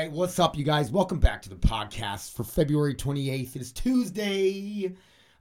right, 0.00 0.12
what's 0.12 0.38
up, 0.38 0.56
you 0.56 0.64
guys? 0.64 0.90
Welcome 0.90 1.18
back 1.18 1.42
to 1.42 1.50
the 1.50 1.56
podcast 1.56 2.32
for 2.32 2.42
February 2.42 2.94
28th. 2.94 3.54
It 3.54 3.60
is 3.60 3.70
Tuesday. 3.70 4.94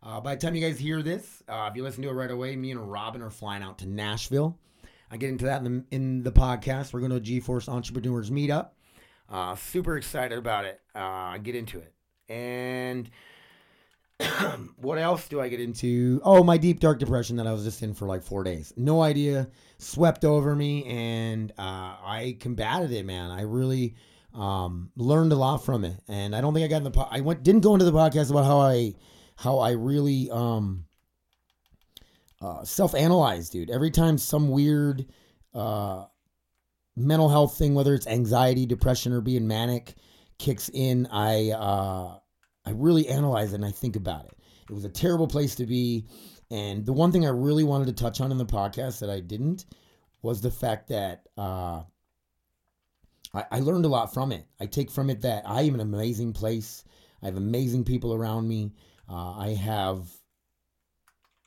Uh, 0.04 0.20
by 0.20 0.36
the 0.36 0.42
time 0.42 0.54
you 0.54 0.60
guys 0.60 0.78
hear 0.78 1.02
this, 1.02 1.42
uh, 1.48 1.70
if 1.72 1.78
you 1.78 1.84
listen 1.84 2.04
to 2.04 2.10
it 2.10 2.12
right 2.12 2.30
away, 2.30 2.58
me 2.58 2.72
and 2.72 2.92
Robin 2.92 3.22
are 3.22 3.30
flying 3.30 3.64
out 3.64 3.78
to 3.78 3.86
Nashville. 3.88 4.58
I 5.10 5.16
get 5.16 5.30
into 5.30 5.46
that 5.46 5.64
in 5.64 5.64
the, 5.64 5.96
in 5.96 6.24
the 6.24 6.34
podcast. 6.34 6.92
We're 6.92 7.00
going 7.00 7.12
to 7.12 7.16
a 7.16 7.22
G-Force 7.22 7.70
Entrepreneurs 7.70 8.32
Meetup. 8.32 8.72
Uh, 9.30 9.56
super 9.56 9.96
excited 9.96 10.38
about 10.38 10.66
it. 10.66 10.82
Uh, 10.94 11.38
get 11.38 11.56
into 11.56 11.78
it. 11.78 11.94
And 12.28 13.10
what 14.76 14.98
else 14.98 15.30
do 15.30 15.40
I 15.40 15.48
get 15.48 15.62
into? 15.62 16.20
Oh, 16.26 16.44
my 16.44 16.58
deep 16.58 16.82
dark 16.82 17.00
depression 17.00 17.38
that 17.38 17.48
I 17.48 17.54
was 17.54 17.64
just 17.64 17.82
in 17.82 17.94
for 17.94 18.08
like 18.08 18.24
four 18.24 18.44
days. 18.44 18.74
No 18.76 19.02
idea. 19.02 19.48
Swept 19.78 20.26
over 20.26 20.54
me, 20.54 20.84
and 20.84 21.54
uh, 21.58 21.96
I 22.04 22.36
combated 22.42 22.92
it, 22.92 23.06
man. 23.06 23.32
I 23.32 23.44
really 23.44 23.96
um, 24.34 24.92
learned 24.96 25.32
a 25.32 25.36
lot 25.36 25.66
from 25.66 25.84
it, 25.86 25.96
and 26.08 26.36
I 26.36 26.42
don't 26.42 26.54
think 26.54 26.66
I 26.66 26.68
got 26.68 26.78
in 26.78 26.84
the. 26.84 26.92
Po- 26.92 27.08
I 27.10 27.22
went 27.22 27.44
didn't 27.44 27.62
go 27.62 27.74
into 27.74 27.86
the 27.86 27.92
podcast 27.92 28.32
about 28.32 28.46
how 28.46 28.60
I 28.60 28.94
how 29.36 29.60
I 29.60 29.72
really 29.72 30.30
um, 30.32 30.86
uh, 32.42 32.64
self 32.64 32.96
analyze, 32.96 33.50
dude. 33.50 33.70
Every 33.70 33.92
time 33.92 34.18
some 34.18 34.50
weird 34.50 35.06
uh, 35.54 36.06
mental 36.96 37.30
health 37.30 37.58
thing, 37.58 37.74
whether 37.74 37.94
it's 37.94 38.08
anxiety, 38.08 38.66
depression, 38.66 39.14
or 39.14 39.22
being 39.22 39.48
manic, 39.48 39.96
kicks 40.38 40.70
in, 40.74 41.08
I 41.08 41.52
uh, 41.52 42.20
I 42.66 42.72
really 42.72 43.08
analyze 43.08 43.54
it 43.54 43.56
and 43.56 43.66
I 43.66 43.72
think 43.72 43.96
about 43.96 44.26
it. 44.26 44.38
It 44.70 44.74
was 44.74 44.86
a 44.86 44.90
terrible 44.90 45.28
place 45.28 45.56
to 45.56 45.66
be. 45.66 46.06
And 46.52 46.86
the 46.86 46.94
one 46.94 47.12
thing 47.12 47.26
I 47.26 47.30
really 47.30 47.64
wanted 47.64 47.86
to 47.88 48.04
touch 48.04 48.22
on 48.22 48.32
in 48.32 48.38
the 48.38 48.46
podcast 48.46 49.00
that 49.00 49.10
I 49.10 49.20
didn't 49.20 49.66
was 50.22 50.42
the 50.42 50.52
fact 50.52 50.90
that 50.90 51.28
uh, 51.38 51.84
I, 53.34 53.46
I 53.52 53.60
learned 53.60 53.86
a 53.86 53.90
lot 53.90 54.14
from 54.14 54.32
it. 54.32 54.46
I 54.60 54.66
take 54.66 54.90
from 54.92 55.10
it 55.10 55.22
that 55.22 55.44
I 55.46 55.62
am 55.62 55.76
an 55.76 55.82
amazing 55.82 56.34
place. 56.34 56.84
I 57.22 57.26
have 57.26 57.38
amazing 57.38 57.84
people 57.84 58.14
around 58.14 58.48
me. 58.48 58.74
Uh, 59.10 59.38
I 59.38 59.50
have 59.50 60.08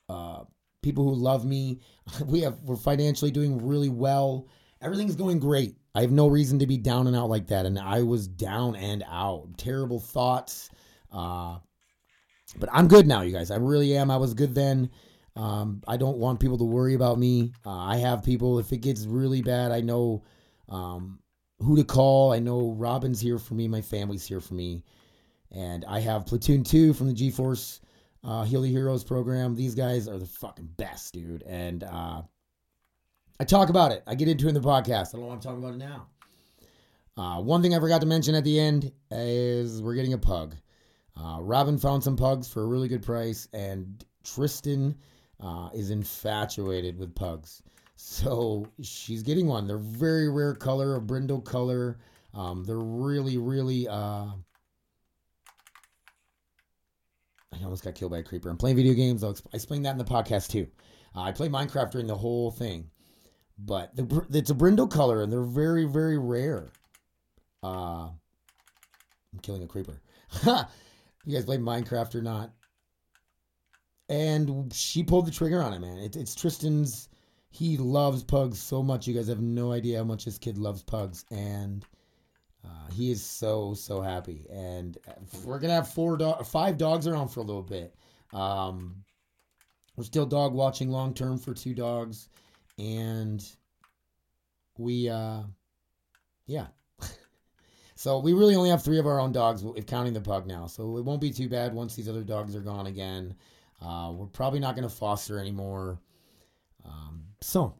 uh, 0.08 0.44
people 0.82 1.04
who 1.04 1.14
love 1.14 1.44
me. 1.44 1.80
We 2.26 2.40
have 2.40 2.60
we're 2.62 2.76
financially 2.76 3.30
doing 3.30 3.66
really 3.66 3.88
well. 3.88 4.48
Everything's 4.80 5.16
going 5.16 5.38
great. 5.38 5.76
I 5.94 6.00
have 6.00 6.10
no 6.10 6.26
reason 6.26 6.58
to 6.58 6.66
be 6.66 6.76
down 6.76 7.06
and 7.06 7.14
out 7.14 7.28
like 7.28 7.46
that. 7.48 7.66
And 7.66 7.78
I 7.78 8.02
was 8.02 8.26
down 8.26 8.76
and 8.76 9.04
out. 9.08 9.56
Terrible 9.58 10.00
thoughts. 10.00 10.70
Uh, 11.12 11.58
but 12.58 12.68
I'm 12.72 12.88
good 12.88 13.06
now, 13.06 13.22
you 13.22 13.32
guys. 13.32 13.50
I 13.50 13.56
really 13.56 13.96
am. 13.96 14.10
I 14.10 14.16
was 14.16 14.34
good 14.34 14.54
then. 14.54 14.90
Um, 15.36 15.82
I 15.86 15.96
don't 15.96 16.18
want 16.18 16.40
people 16.40 16.58
to 16.58 16.64
worry 16.64 16.94
about 16.94 17.18
me. 17.18 17.52
Uh, 17.64 17.70
I 17.78 17.96
have 17.96 18.22
people. 18.22 18.58
If 18.58 18.72
it 18.72 18.78
gets 18.78 19.06
really 19.06 19.42
bad, 19.42 19.70
I 19.70 19.80
know 19.80 20.24
um, 20.68 21.20
who 21.62 21.76
to 21.76 21.84
call. 21.84 22.32
I 22.32 22.38
know 22.38 22.74
Robin's 22.76 23.20
here 23.20 23.38
for 23.38 23.54
me. 23.54 23.68
My 23.68 23.80
family's 23.80 24.26
here 24.26 24.40
for 24.40 24.54
me. 24.54 24.84
And 25.50 25.84
I 25.84 26.00
have 26.00 26.26
Platoon 26.26 26.64
2 26.64 26.94
from 26.94 27.08
the 27.08 27.12
G-Force 27.12 27.80
uh, 28.24 28.44
Heal 28.44 28.62
the 28.62 28.70
Heroes 28.70 29.04
program. 29.04 29.54
These 29.54 29.74
guys 29.74 30.08
are 30.08 30.18
the 30.18 30.26
fucking 30.26 30.68
best, 30.76 31.12
dude. 31.14 31.42
And 31.42 31.84
uh, 31.84 32.22
I 33.40 33.44
talk 33.44 33.68
about 33.68 33.92
it. 33.92 34.02
I 34.06 34.14
get 34.14 34.28
into 34.28 34.46
it 34.46 34.50
in 34.50 34.54
the 34.54 34.60
podcast. 34.60 35.14
I 35.14 35.18
don't 35.18 35.26
want 35.26 35.42
to 35.42 35.48
talk 35.48 35.58
about 35.58 35.74
it 35.74 35.78
now. 35.78 36.06
Uh, 37.16 37.40
one 37.42 37.60
thing 37.60 37.74
I 37.74 37.80
forgot 37.80 38.00
to 38.00 38.06
mention 38.06 38.34
at 38.34 38.44
the 38.44 38.58
end 38.58 38.90
is 39.10 39.82
we're 39.82 39.94
getting 39.94 40.14
a 40.14 40.18
pug. 40.18 40.56
Uh, 41.20 41.38
Robin 41.40 41.76
found 41.76 42.02
some 42.02 42.16
pugs 42.16 42.48
for 42.48 42.62
a 42.62 42.66
really 42.66 42.88
good 42.88 43.02
price, 43.02 43.48
and 43.52 44.02
Tristan 44.24 44.96
uh, 45.40 45.68
is 45.74 45.90
infatuated 45.90 46.98
with 46.98 47.14
pugs. 47.14 47.62
So 47.96 48.66
she's 48.82 49.22
getting 49.22 49.46
one. 49.46 49.66
They're 49.66 49.78
very 49.78 50.28
rare 50.28 50.54
color, 50.54 50.96
a 50.96 51.00
brindle 51.00 51.40
color. 51.40 51.98
Um, 52.34 52.64
they're 52.64 52.76
really, 52.78 53.38
really. 53.38 53.88
Uh... 53.88 54.26
I 57.52 57.62
almost 57.64 57.84
got 57.84 57.94
killed 57.94 58.12
by 58.12 58.18
a 58.18 58.22
creeper. 58.22 58.48
I'm 58.48 58.56
playing 58.56 58.76
video 58.76 58.94
games. 58.94 59.22
I'll 59.22 59.34
exp- 59.34 59.54
explain 59.54 59.82
that 59.82 59.92
in 59.92 59.98
the 59.98 60.04
podcast 60.04 60.48
too. 60.48 60.66
Uh, 61.14 61.20
I 61.20 61.32
play 61.32 61.48
Minecraft 61.48 61.90
during 61.90 62.06
the 62.06 62.16
whole 62.16 62.50
thing, 62.50 62.90
but 63.58 63.94
the, 63.94 64.26
it's 64.32 64.50
a 64.50 64.54
brindle 64.54 64.88
color, 64.88 65.22
and 65.22 65.30
they're 65.30 65.42
very, 65.42 65.84
very 65.84 66.18
rare. 66.18 66.70
Uh, 67.62 68.08
I'm 69.32 69.38
killing 69.42 69.62
a 69.62 69.66
creeper. 69.66 70.00
you 70.44 71.34
guys 71.34 71.44
play 71.44 71.58
Minecraft 71.58 72.14
or 72.14 72.22
not. 72.22 72.52
And 74.08 74.72
she 74.74 75.02
pulled 75.02 75.26
the 75.26 75.30
trigger 75.30 75.62
on 75.62 75.72
it, 75.72 75.78
man. 75.80 75.98
It, 75.98 76.16
it's 76.16 76.34
Tristan's. 76.34 77.08
He 77.54 77.76
loves 77.76 78.24
pugs 78.24 78.58
so 78.58 78.82
much. 78.82 79.06
You 79.06 79.12
guys 79.12 79.28
have 79.28 79.42
no 79.42 79.72
idea 79.72 79.98
how 79.98 80.04
much 80.04 80.24
this 80.24 80.38
kid 80.38 80.56
loves 80.56 80.82
pugs, 80.82 81.26
and 81.30 81.84
uh, 82.64 82.90
he 82.90 83.10
is 83.10 83.22
so 83.22 83.74
so 83.74 84.00
happy. 84.00 84.46
And 84.50 84.96
we're 85.44 85.58
gonna 85.58 85.74
have 85.74 85.92
four, 85.92 86.16
do- 86.16 86.42
five 86.46 86.78
dogs 86.78 87.06
around 87.06 87.28
for 87.28 87.40
a 87.40 87.44
little 87.44 87.62
bit. 87.62 87.94
Um, 88.32 89.04
we're 89.96 90.04
still 90.04 90.24
dog 90.24 90.54
watching 90.54 90.88
long 90.88 91.12
term 91.12 91.38
for 91.38 91.52
two 91.52 91.74
dogs, 91.74 92.30
and 92.78 93.46
we, 94.78 95.10
uh, 95.10 95.42
yeah, 96.46 96.68
so 97.96 98.18
we 98.18 98.32
really 98.32 98.56
only 98.56 98.70
have 98.70 98.82
three 98.82 98.98
of 98.98 99.06
our 99.06 99.20
own 99.20 99.32
dogs, 99.32 99.62
if 99.76 99.84
counting 99.84 100.14
the 100.14 100.22
pug 100.22 100.46
now. 100.46 100.66
So 100.66 100.96
it 100.96 101.04
won't 101.04 101.20
be 101.20 101.30
too 101.30 101.50
bad 101.50 101.74
once 101.74 101.94
these 101.94 102.08
other 102.08 102.24
dogs 102.24 102.56
are 102.56 102.62
gone 102.62 102.86
again. 102.86 103.34
Uh, 103.84 104.10
we're 104.14 104.24
probably 104.24 104.58
not 104.60 104.74
to 104.74 104.88
foster 104.88 105.38
anymore. 105.38 106.00
Um, 106.86 107.24
so 107.42 107.74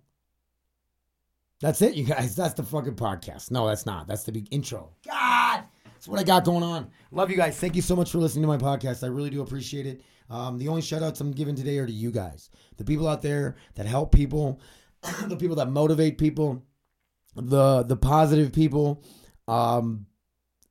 that's 1.61 1.81
it, 1.81 1.95
you 1.95 2.05
guys. 2.05 2.35
That's 2.35 2.55
the 2.55 2.65
fucking 2.65 2.97
podcast. 2.97 3.51
No, 3.51 3.67
that's 3.69 3.87
not. 3.87 4.09
That's 4.09 4.25
the 4.25 4.33
big 4.33 4.49
intro. 4.51 4.91
God, 5.07 5.63
that's 5.85 6.09
what 6.09 6.19
I 6.19 6.25
got 6.25 6.45
going 6.45 6.65
on. 6.65 6.91
Love 7.13 7.31
you 7.31 7.37
guys. 7.37 7.59
Thank 7.59 7.77
you 7.77 7.83
so 7.83 7.95
much 7.95 8.11
for 8.11 8.19
listening 8.19 8.43
to 8.43 8.49
my 8.49 8.57
podcast. 8.57 9.05
I 9.05 9.07
really 9.07 9.31
do 9.31 9.43
appreciate 9.43 9.87
it. 9.87 10.03
Um, 10.29 10.59
the 10.59 10.67
only 10.67 10.83
shout 10.83 11.03
outs 11.03 11.21
I'm 11.21 11.31
giving 11.31 11.55
today 11.55 11.79
are 11.79 11.87
to 11.87 11.93
you 11.93 12.11
guys, 12.11 12.51
the 12.79 12.85
people 12.85 13.07
out 13.07 13.23
there 13.23 13.57
that 13.75 13.87
help 13.87 14.13
people, 14.13 14.61
the 15.27 15.37
people 15.37 15.57
that 15.57 15.69
motivate 15.69 16.19
people, 16.19 16.65
the 17.37 17.85
the 17.85 17.97
positive 17.97 18.53
people. 18.53 19.05
Um, 19.47 20.07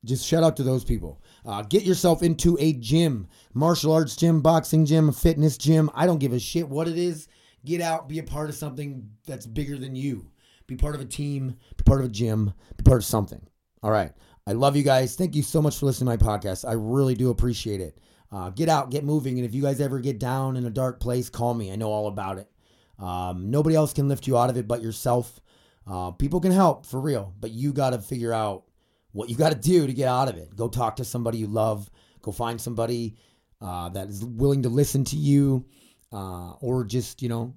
just 0.03 0.25
shout 0.25 0.43
out 0.43 0.57
to 0.57 0.63
those 0.63 0.83
people. 0.83 1.21
Uh, 1.45 1.61
get 1.61 1.83
yourself 1.83 2.23
into 2.23 2.57
a 2.59 2.73
gym, 2.73 3.27
martial 3.53 3.93
arts 3.93 4.15
gym, 4.15 4.41
boxing 4.41 4.85
gym, 4.85 5.11
fitness 5.11 5.57
gym. 5.57 5.89
I 5.93 6.05
don't 6.05 6.19
give 6.19 6.33
a 6.33 6.39
shit 6.39 6.67
what 6.67 6.87
it 6.87 6.97
is. 6.97 7.27
Get 7.65 7.81
out, 7.81 8.09
be 8.09 8.19
a 8.19 8.23
part 8.23 8.49
of 8.49 8.55
something 8.55 9.09
that's 9.25 9.45
bigger 9.45 9.77
than 9.77 9.95
you. 9.95 10.31
Be 10.67 10.75
part 10.75 10.95
of 10.95 11.01
a 11.01 11.05
team, 11.05 11.55
be 11.77 11.83
part 11.83 11.99
of 11.99 12.05
a 12.05 12.09
gym, 12.09 12.53
be 12.77 12.83
part 12.83 12.99
of 12.99 13.05
something. 13.05 13.41
All 13.83 13.91
right. 13.91 14.11
I 14.47 14.53
love 14.53 14.75
you 14.75 14.83
guys. 14.83 15.15
Thank 15.15 15.35
you 15.35 15.43
so 15.43 15.61
much 15.61 15.77
for 15.77 15.85
listening 15.85 16.17
to 16.17 16.25
my 16.25 16.37
podcast. 16.37 16.67
I 16.67 16.73
really 16.73 17.13
do 17.13 17.29
appreciate 17.29 17.81
it. 17.81 17.99
Uh, 18.31 18.49
get 18.49 18.69
out, 18.69 18.89
get 18.89 19.03
moving. 19.03 19.37
And 19.37 19.45
if 19.45 19.53
you 19.53 19.61
guys 19.61 19.81
ever 19.81 19.99
get 19.99 20.19
down 20.19 20.57
in 20.57 20.65
a 20.65 20.69
dark 20.69 20.99
place, 20.99 21.29
call 21.29 21.53
me. 21.53 21.71
I 21.71 21.75
know 21.75 21.89
all 21.89 22.07
about 22.07 22.37
it. 22.37 22.49
Um, 22.97 23.51
nobody 23.51 23.75
else 23.75 23.93
can 23.93 24.07
lift 24.07 24.27
you 24.27 24.37
out 24.37 24.49
of 24.49 24.57
it 24.57 24.67
but 24.67 24.81
yourself. 24.81 25.39
Uh, 25.85 26.11
people 26.11 26.39
can 26.39 26.51
help 26.51 26.85
for 26.85 26.99
real, 26.99 27.33
but 27.39 27.51
you 27.51 27.73
got 27.73 27.91
to 27.91 27.99
figure 27.99 28.33
out 28.33 28.63
what 29.11 29.29
you 29.29 29.35
got 29.35 29.51
to 29.51 29.57
do 29.57 29.85
to 29.85 29.93
get 29.93 30.07
out 30.07 30.29
of 30.29 30.37
it. 30.37 30.55
Go 30.55 30.67
talk 30.67 30.95
to 30.97 31.05
somebody 31.05 31.39
you 31.39 31.47
love. 31.47 31.89
Go 32.21 32.31
find 32.31 32.61
somebody 32.61 33.17
uh, 33.59 33.89
that 33.89 34.07
is 34.07 34.23
willing 34.23 34.63
to 34.63 34.69
listen 34.69 35.03
to 35.05 35.15
you, 35.15 35.65
uh, 36.11 36.51
or 36.61 36.83
just 36.83 37.21
you 37.21 37.29
know, 37.29 37.53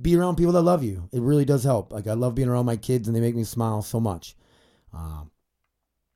be 0.00 0.16
around 0.16 0.36
people 0.36 0.52
that 0.52 0.62
love 0.62 0.82
you. 0.82 1.08
It 1.12 1.20
really 1.20 1.44
does 1.44 1.64
help. 1.64 1.92
Like 1.92 2.06
I 2.06 2.14
love 2.14 2.34
being 2.34 2.48
around 2.48 2.66
my 2.66 2.76
kids, 2.76 3.08
and 3.08 3.16
they 3.16 3.20
make 3.20 3.36
me 3.36 3.44
smile 3.44 3.82
so 3.82 4.00
much. 4.00 4.36
Um, 4.92 5.30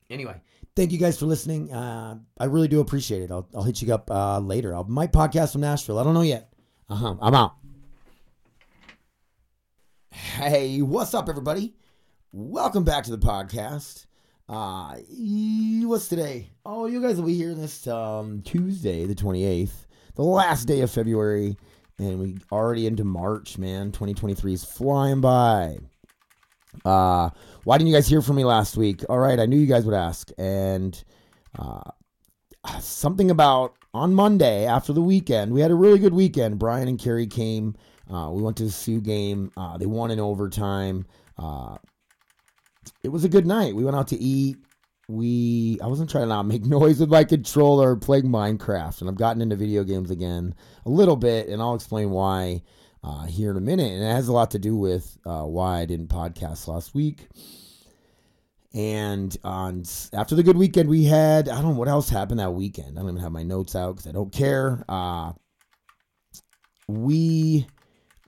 anyway, 0.09 0.41
thank 0.75 0.91
you 0.91 0.97
guys 0.97 1.19
for 1.19 1.25
listening. 1.25 1.71
Uh, 1.71 2.17
I 2.39 2.45
really 2.45 2.67
do 2.67 2.79
appreciate 2.79 3.21
it. 3.23 3.31
I'll, 3.31 3.47
I'll 3.55 3.63
hit 3.63 3.81
you 3.81 3.93
up 3.93 4.09
uh, 4.09 4.39
later. 4.39 4.73
I'll 4.73 4.83
my 4.85 5.07
podcast 5.07 5.53
from 5.53 5.61
Nashville. 5.61 5.99
I 5.99 6.03
don't 6.03 6.13
know 6.13 6.21
yet. 6.21 6.51
Uh 6.89 6.95
huh. 6.95 7.15
I'm 7.21 7.35
out. 7.35 7.55
Hey, 10.11 10.81
what's 10.81 11.13
up, 11.13 11.29
everybody? 11.29 11.75
Welcome 12.33 12.83
back 12.83 13.03
to 13.05 13.11
the 13.11 13.17
podcast. 13.17 14.05
Uh, 14.49 14.97
what's 15.87 16.09
today? 16.09 16.49
Oh, 16.65 16.85
you 16.85 17.01
guys 17.01 17.17
will 17.17 17.27
be 17.27 17.35
hearing 17.35 17.59
this 17.59 17.87
um, 17.87 18.41
Tuesday, 18.41 19.05
the 19.05 19.15
28th, 19.15 19.71
the 20.15 20.23
last 20.23 20.65
day 20.65 20.81
of 20.81 20.91
February, 20.91 21.57
and 22.01 22.19
we 22.19 22.37
already 22.51 22.87
into 22.87 23.03
March, 23.03 23.57
man. 23.57 23.91
2023 23.91 24.53
is 24.53 24.63
flying 24.63 25.21
by. 25.21 25.77
Uh, 26.83 27.29
why 27.63 27.77
didn't 27.77 27.89
you 27.89 27.93
guys 27.93 28.07
hear 28.07 28.21
from 28.21 28.37
me 28.37 28.43
last 28.43 28.75
week? 28.75 29.03
All 29.09 29.19
right, 29.19 29.39
I 29.39 29.45
knew 29.45 29.57
you 29.57 29.67
guys 29.67 29.85
would 29.85 29.95
ask, 29.95 30.31
and 30.37 31.01
uh, 31.57 31.91
something 32.79 33.29
about 33.29 33.75
on 33.93 34.13
Monday 34.13 34.65
after 34.65 34.93
the 34.93 35.01
weekend, 35.01 35.53
we 35.53 35.61
had 35.61 35.71
a 35.71 35.75
really 35.75 35.99
good 35.99 36.13
weekend. 36.13 36.57
Brian 36.57 36.87
and 36.87 36.99
Carrie 36.99 37.27
came. 37.27 37.75
Uh, 38.11 38.29
we 38.31 38.41
went 38.41 38.57
to 38.57 38.63
the 38.63 38.71
Sioux 38.71 39.01
game. 39.01 39.51
Uh, 39.55 39.77
they 39.77 39.85
won 39.85 40.11
in 40.11 40.19
overtime. 40.19 41.05
Uh, 41.37 41.77
it 43.03 43.09
was 43.09 43.23
a 43.23 43.29
good 43.29 43.45
night. 43.45 43.75
We 43.75 43.83
went 43.83 43.95
out 43.95 44.07
to 44.09 44.17
eat. 44.17 44.57
We 45.11 45.77
I 45.83 45.87
wasn't 45.87 46.09
trying 46.09 46.23
to 46.23 46.29
not 46.29 46.45
make 46.45 46.65
noise 46.65 46.99
with 46.99 47.09
my 47.09 47.23
controller 47.23 47.95
playing 47.95 48.25
Minecraft, 48.25 49.01
and 49.01 49.09
I've 49.09 49.17
gotten 49.17 49.41
into 49.41 49.55
video 49.55 49.83
games 49.83 50.11
again 50.11 50.55
a 50.85 50.89
little 50.89 51.17
bit, 51.17 51.49
and 51.49 51.61
I'll 51.61 51.75
explain 51.75 52.11
why 52.11 52.63
uh, 53.03 53.25
here 53.25 53.51
in 53.51 53.57
a 53.57 53.61
minute. 53.61 53.91
And 53.91 54.03
it 54.03 54.11
has 54.11 54.27
a 54.27 54.33
lot 54.33 54.51
to 54.51 54.59
do 54.59 54.75
with 54.75 55.17
uh, 55.25 55.43
why 55.43 55.79
I 55.79 55.85
didn't 55.85 56.07
podcast 56.07 56.67
last 56.67 56.93
week. 56.93 57.27
And 58.73 59.35
on 59.43 59.83
after 60.13 60.35
the 60.35 60.43
good 60.43 60.57
weekend 60.57 60.87
we 60.87 61.03
had, 61.03 61.49
I 61.49 61.55
don't 61.55 61.73
know 61.73 61.79
what 61.79 61.89
else 61.89 62.09
happened 62.09 62.39
that 62.39 62.53
weekend. 62.53 62.97
I 62.97 63.01
don't 63.01 63.09
even 63.09 63.21
have 63.21 63.31
my 63.31 63.43
notes 63.43 63.75
out 63.75 63.93
because 63.95 64.07
I 64.07 64.13
don't 64.13 64.31
care. 64.31 64.85
Uh, 64.87 65.33
we, 66.87 67.67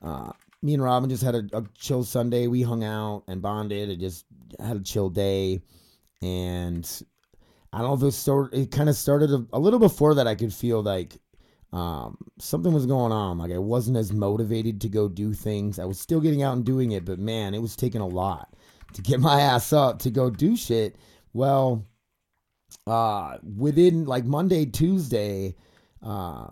uh, 0.02 0.32
me 0.60 0.74
and 0.74 0.82
Robin 0.82 1.08
just 1.08 1.22
had 1.22 1.34
a, 1.34 1.44
a, 1.52 1.64
chill 1.78 2.04
Sunday. 2.04 2.46
We 2.46 2.62
hung 2.62 2.84
out 2.84 3.24
and 3.26 3.40
bonded 3.40 3.88
and 3.88 4.00
just 4.00 4.26
had 4.60 4.76
a 4.76 4.80
chill 4.80 5.08
day. 5.08 5.62
And 6.24 7.02
I 7.72 7.78
don't 7.78 8.00
know 8.00 8.06
if 8.06 8.14
it, 8.14 8.16
sort, 8.16 8.54
it 8.54 8.70
kind 8.70 8.88
of 8.88 8.96
started 8.96 9.30
a, 9.30 9.44
a, 9.52 9.58
little 9.58 9.78
before 9.78 10.14
that. 10.14 10.26
I 10.26 10.34
could 10.34 10.54
feel 10.54 10.82
like 10.82 11.18
um, 11.72 12.16
something 12.38 12.72
was 12.72 12.86
going 12.86 13.12
on. 13.12 13.36
Like 13.36 13.52
I 13.52 13.58
wasn't 13.58 13.98
as 13.98 14.12
motivated 14.12 14.80
to 14.80 14.88
go 14.88 15.08
do 15.08 15.34
things. 15.34 15.78
I 15.78 15.84
was 15.84 16.00
still 16.00 16.20
getting 16.20 16.42
out 16.42 16.54
and 16.54 16.64
doing 16.64 16.92
it, 16.92 17.04
but 17.04 17.18
man, 17.18 17.52
it 17.52 17.60
was 17.60 17.76
taking 17.76 18.00
a 18.00 18.06
lot 18.06 18.54
to 18.94 19.02
get 19.02 19.20
my 19.20 19.40
ass 19.40 19.72
up 19.72 19.98
to 20.00 20.10
go 20.10 20.30
do 20.30 20.56
shit. 20.56 20.96
Well, 21.34 21.84
uh, 22.86 23.38
within 23.56 24.06
like 24.06 24.24
Monday, 24.24 24.64
Tuesday, 24.64 25.54
uh, 26.02 26.46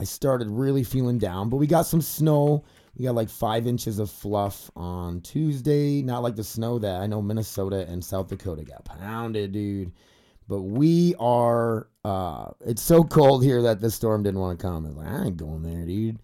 I 0.00 0.04
started 0.04 0.50
really 0.50 0.84
feeling 0.84 1.18
down, 1.18 1.48
but 1.48 1.56
we 1.56 1.66
got 1.66 1.86
some 1.86 2.02
snow. 2.02 2.64
We 2.96 3.04
got 3.04 3.14
like 3.14 3.30
five 3.30 3.66
inches 3.66 3.98
of 3.98 4.10
fluff 4.10 4.70
on 4.76 5.20
Tuesday. 5.22 6.02
Not 6.02 6.22
like 6.22 6.36
the 6.36 6.44
snow 6.44 6.78
that 6.78 7.00
I 7.00 7.06
know 7.06 7.22
Minnesota 7.22 7.86
and 7.88 8.04
South 8.04 8.28
Dakota 8.28 8.64
got 8.64 8.84
pounded, 8.84 9.52
dude. 9.52 9.92
But 10.48 10.62
we 10.62 11.14
are, 11.18 11.88
uh, 12.04 12.50
it's 12.60 12.82
so 12.82 13.02
cold 13.04 13.42
here 13.42 13.62
that 13.62 13.80
the 13.80 13.90
storm 13.90 14.22
didn't 14.22 14.40
want 14.40 14.58
to 14.58 14.62
come. 14.62 14.84
It's 14.84 14.96
like, 14.96 15.08
I 15.08 15.24
ain't 15.24 15.36
going 15.36 15.62
there, 15.62 15.86
dude. 15.86 16.18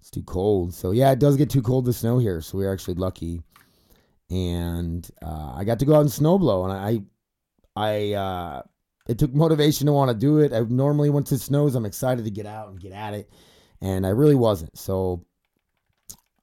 It's 0.00 0.10
too 0.10 0.22
cold. 0.22 0.74
So, 0.74 0.92
yeah, 0.92 1.10
it 1.10 1.18
does 1.18 1.36
get 1.36 1.50
too 1.50 1.62
cold 1.62 1.86
to 1.86 1.92
snow 1.92 2.18
here. 2.18 2.40
So, 2.40 2.58
we're 2.58 2.72
actually 2.72 2.94
lucky 2.94 3.42
and 4.30 5.08
uh, 5.22 5.52
I 5.54 5.64
got 5.64 5.78
to 5.80 5.84
go 5.84 5.94
out 5.94 6.00
and 6.00 6.10
snowblow, 6.10 6.64
and 6.64 7.06
I, 7.76 7.80
I, 7.80 8.12
uh, 8.14 8.62
it 9.06 9.18
took 9.18 9.34
motivation 9.34 9.86
to 9.86 9.92
want 9.92 10.10
to 10.10 10.16
do 10.16 10.38
it. 10.38 10.52
I 10.52 10.60
normally, 10.60 11.10
once 11.10 11.30
it 11.32 11.40
snows, 11.40 11.74
I'm 11.74 11.86
excited 11.86 12.24
to 12.24 12.30
get 12.30 12.46
out 12.46 12.68
and 12.68 12.80
get 12.80 12.92
at 12.92 13.14
it, 13.14 13.30
and 13.80 14.06
I 14.06 14.10
really 14.10 14.34
wasn't. 14.34 14.76
So 14.78 15.24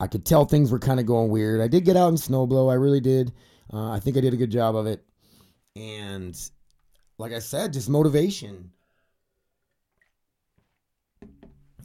I 0.01 0.07
could 0.07 0.25
tell 0.25 0.45
things 0.45 0.71
were 0.71 0.79
kind 0.79 0.99
of 0.99 1.05
going 1.05 1.29
weird. 1.29 1.61
I 1.61 1.67
did 1.67 1.85
get 1.85 1.95
out 1.95 2.09
and 2.09 2.17
snowblow. 2.17 2.71
I 2.71 2.75
really 2.75 2.99
did. 2.99 3.31
Uh, 3.71 3.91
I 3.91 3.99
think 3.99 4.17
I 4.17 4.21
did 4.21 4.33
a 4.33 4.37
good 4.37 4.51
job 4.51 4.75
of 4.75 4.87
it, 4.87 5.03
and 5.75 6.37
like 7.17 7.31
I 7.31 7.39
said, 7.39 7.73
just 7.73 7.89
motivation. 7.89 8.71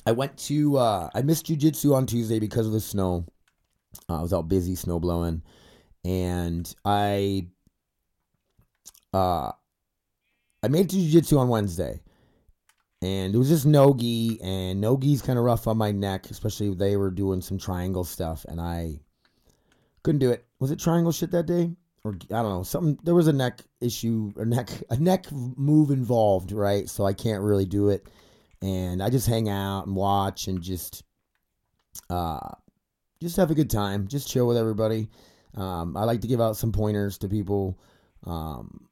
I 0.07 0.13
went 0.13 0.37
to 0.39 0.79
uh, 0.79 1.11
I 1.15 1.23
missed 1.23 1.47
jujitsu 1.47 1.95
on 1.95 2.07
Tuesday 2.07 2.39
because 2.39 2.67
of 2.67 2.73
the 2.73 2.81
snow. 2.81 3.27
Uh, 4.09 4.19
I 4.19 4.23
was 4.23 4.33
out 4.33 4.49
busy 4.49 4.75
snow 4.75 4.99
blowing 4.99 5.43
and 6.07 6.73
I 6.85 7.49
uh 9.13 9.51
I 10.63 10.69
made 10.69 10.87
it 10.87 10.91
to 10.91 10.97
jiu-jitsu 10.97 11.39
on 11.39 11.49
Wednesday. 11.49 12.01
And 13.03 13.35
it 13.35 13.39
was 13.39 13.49
just 13.49 13.67
nogi 13.67 14.41
and 14.43 14.81
nogi's 14.81 15.23
kind 15.23 15.39
of 15.39 15.45
rough 15.45 15.67
on 15.67 15.77
my 15.77 15.93
neck, 15.93 16.31
especially 16.31 16.75
they 16.75 16.97
were 16.97 17.11
doing 17.11 17.43
some 17.43 17.59
triangle 17.59 18.05
stuff 18.05 18.47
and 18.49 18.61
I 18.61 19.01
couldn't 20.03 20.21
do 20.21 20.31
it. 20.31 20.47
Was 20.61 20.71
it 20.71 20.79
triangle 20.79 21.13
shit 21.13 21.31
that 21.33 21.47
day? 21.47 21.73
Or 22.05 22.15
I 22.15 22.43
don't 22.43 22.51
know, 22.51 22.63
something 22.63 22.99
there 23.03 23.15
was 23.15 23.27
a 23.27 23.33
neck 23.33 23.63
issue, 23.81 24.33
a 24.37 24.45
neck 24.45 24.71
a 24.91 24.97
neck 24.97 25.31
move 25.33 25.91
involved, 25.91 26.53
right? 26.53 26.89
So 26.89 27.05
I 27.05 27.13
can't 27.13 27.43
really 27.43 27.67
do 27.67 27.91
it. 27.91 28.07
And 28.63 29.03
I 29.03 29.11
just 29.11 29.27
hang 29.27 29.49
out 29.49 29.87
and 29.87 29.95
watch 29.95 30.47
and 30.49 30.63
just 30.63 31.05
uh 32.09 32.51
just 33.21 33.37
have 33.37 33.51
a 33.51 33.55
good 33.55 33.71
time, 33.71 34.09
just 34.09 34.29
chill 34.29 34.47
with 34.47 34.57
everybody. 34.57 35.09
Um, 35.55 35.97
I 35.97 36.05
like 36.05 36.21
to 36.21 36.29
give 36.29 36.41
out 36.41 36.57
some 36.57 36.73
pointers 36.73 37.19
to 37.19 37.29
people, 37.29 37.79
um, 38.25 38.89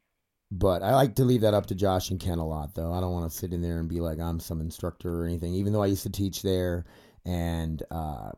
but 0.56 0.84
I 0.84 0.94
like 0.94 1.16
to 1.16 1.24
leave 1.24 1.40
that 1.40 1.52
up 1.52 1.66
to 1.66 1.74
Josh 1.74 2.10
and 2.10 2.20
Ken 2.20 2.38
a 2.38 2.46
lot, 2.46 2.74
though. 2.74 2.92
I 2.92 3.00
don't 3.00 3.12
want 3.12 3.30
to 3.30 3.36
sit 3.36 3.52
in 3.52 3.60
there 3.60 3.80
and 3.80 3.88
be 3.88 4.00
like 4.00 4.20
I'm 4.20 4.38
some 4.38 4.60
instructor 4.60 5.20
or 5.20 5.24
anything, 5.24 5.52
even 5.54 5.72
though 5.72 5.82
I 5.82 5.86
used 5.86 6.04
to 6.04 6.10
teach 6.10 6.42
there, 6.42 6.84
and 7.24 7.82
uh, 7.90 8.30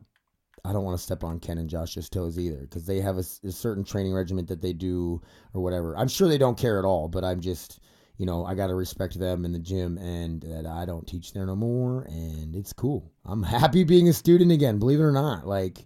I 0.65 0.73
don't 0.73 0.83
want 0.83 0.97
to 0.97 1.03
step 1.03 1.23
on 1.23 1.39
Ken 1.39 1.59
and 1.59 1.69
Josh's 1.69 2.09
toes 2.09 2.39
either 2.39 2.61
because 2.61 2.87
they 2.87 3.01
have 3.01 3.17
a, 3.17 3.23
a, 3.43 3.51
certain 3.51 3.83
training 3.83 4.13
regimen 4.13 4.47
that 4.47 4.63
they 4.63 4.73
do 4.73 5.21
or 5.53 5.61
whatever. 5.61 5.95
I'm 5.95 6.07
sure 6.07 6.27
they 6.27 6.39
don't 6.39 6.57
care 6.57 6.79
at 6.79 6.85
all, 6.85 7.07
but 7.07 7.23
I'm 7.23 7.39
just, 7.39 7.81
you 8.17 8.25
know, 8.25 8.43
I 8.43 8.55
got 8.55 8.67
to 8.67 8.75
respect 8.75 9.19
them 9.19 9.45
in 9.45 9.51
the 9.51 9.59
gym 9.59 9.99
and 9.99 10.41
that 10.41 10.65
I 10.65 10.85
don't 10.85 11.05
teach 11.05 11.33
there 11.33 11.45
no 11.45 11.55
more, 11.55 12.01
and 12.09 12.55
it's 12.55 12.73
cool. 12.73 13.11
I'm 13.25 13.43
happy 13.61 13.83
being 13.83 14.09
a 14.09 14.13
student 14.13 14.51
again, 14.51 14.79
believe 14.79 14.99
it 14.99 15.03
or 15.03 15.11
not. 15.11 15.45
Like, 15.45 15.85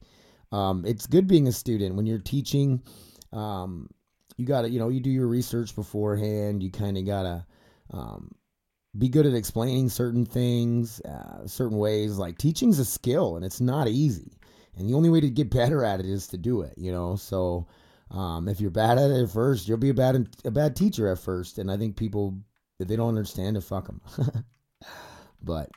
um, 0.53 0.85
it's 0.85 1.07
good 1.07 1.27
being 1.27 1.49
a 1.49 1.51
student 1.51 1.95
when 1.95 2.05
you're 2.05 2.19
teaching. 2.19 2.81
Um, 3.33 3.89
you 4.41 4.47
got 4.47 4.63
to, 4.63 4.69
you 4.69 4.79
know, 4.79 4.89
you 4.89 4.99
do 4.99 5.11
your 5.11 5.27
research 5.27 5.75
beforehand. 5.75 6.63
You 6.63 6.71
kind 6.71 6.97
of 6.97 7.05
got 7.05 7.23
to 7.23 7.45
um, 7.91 8.31
be 8.97 9.07
good 9.07 9.27
at 9.27 9.35
explaining 9.35 9.89
certain 9.89 10.25
things, 10.25 10.99
uh, 11.01 11.45
certain 11.45 11.77
ways. 11.77 12.17
Like 12.17 12.39
teaching's 12.39 12.79
a 12.79 12.85
skill 12.85 13.35
and 13.35 13.45
it's 13.45 13.61
not 13.61 13.87
easy. 13.87 14.33
And 14.75 14.89
the 14.89 14.95
only 14.95 15.09
way 15.09 15.21
to 15.21 15.29
get 15.29 15.49
better 15.51 15.85
at 15.85 15.99
it 15.99 16.07
is 16.07 16.27
to 16.29 16.37
do 16.37 16.61
it, 16.61 16.73
you 16.75 16.91
know? 16.91 17.15
So 17.15 17.67
um, 18.09 18.47
if 18.47 18.59
you're 18.59 18.71
bad 18.71 18.97
at 18.97 19.11
it 19.11 19.23
at 19.23 19.29
first, 19.29 19.67
you'll 19.67 19.77
be 19.77 19.89
a 19.89 19.93
bad, 19.93 20.27
a 20.43 20.51
bad 20.51 20.75
teacher 20.75 21.07
at 21.09 21.19
first. 21.19 21.59
And 21.59 21.71
I 21.71 21.77
think 21.77 21.95
people, 21.95 22.39
if 22.79 22.87
they 22.87 22.95
don't 22.95 23.09
understand 23.09 23.57
it, 23.57 23.61
fuck 23.61 23.85
them. 23.85 24.01
but 25.43 25.69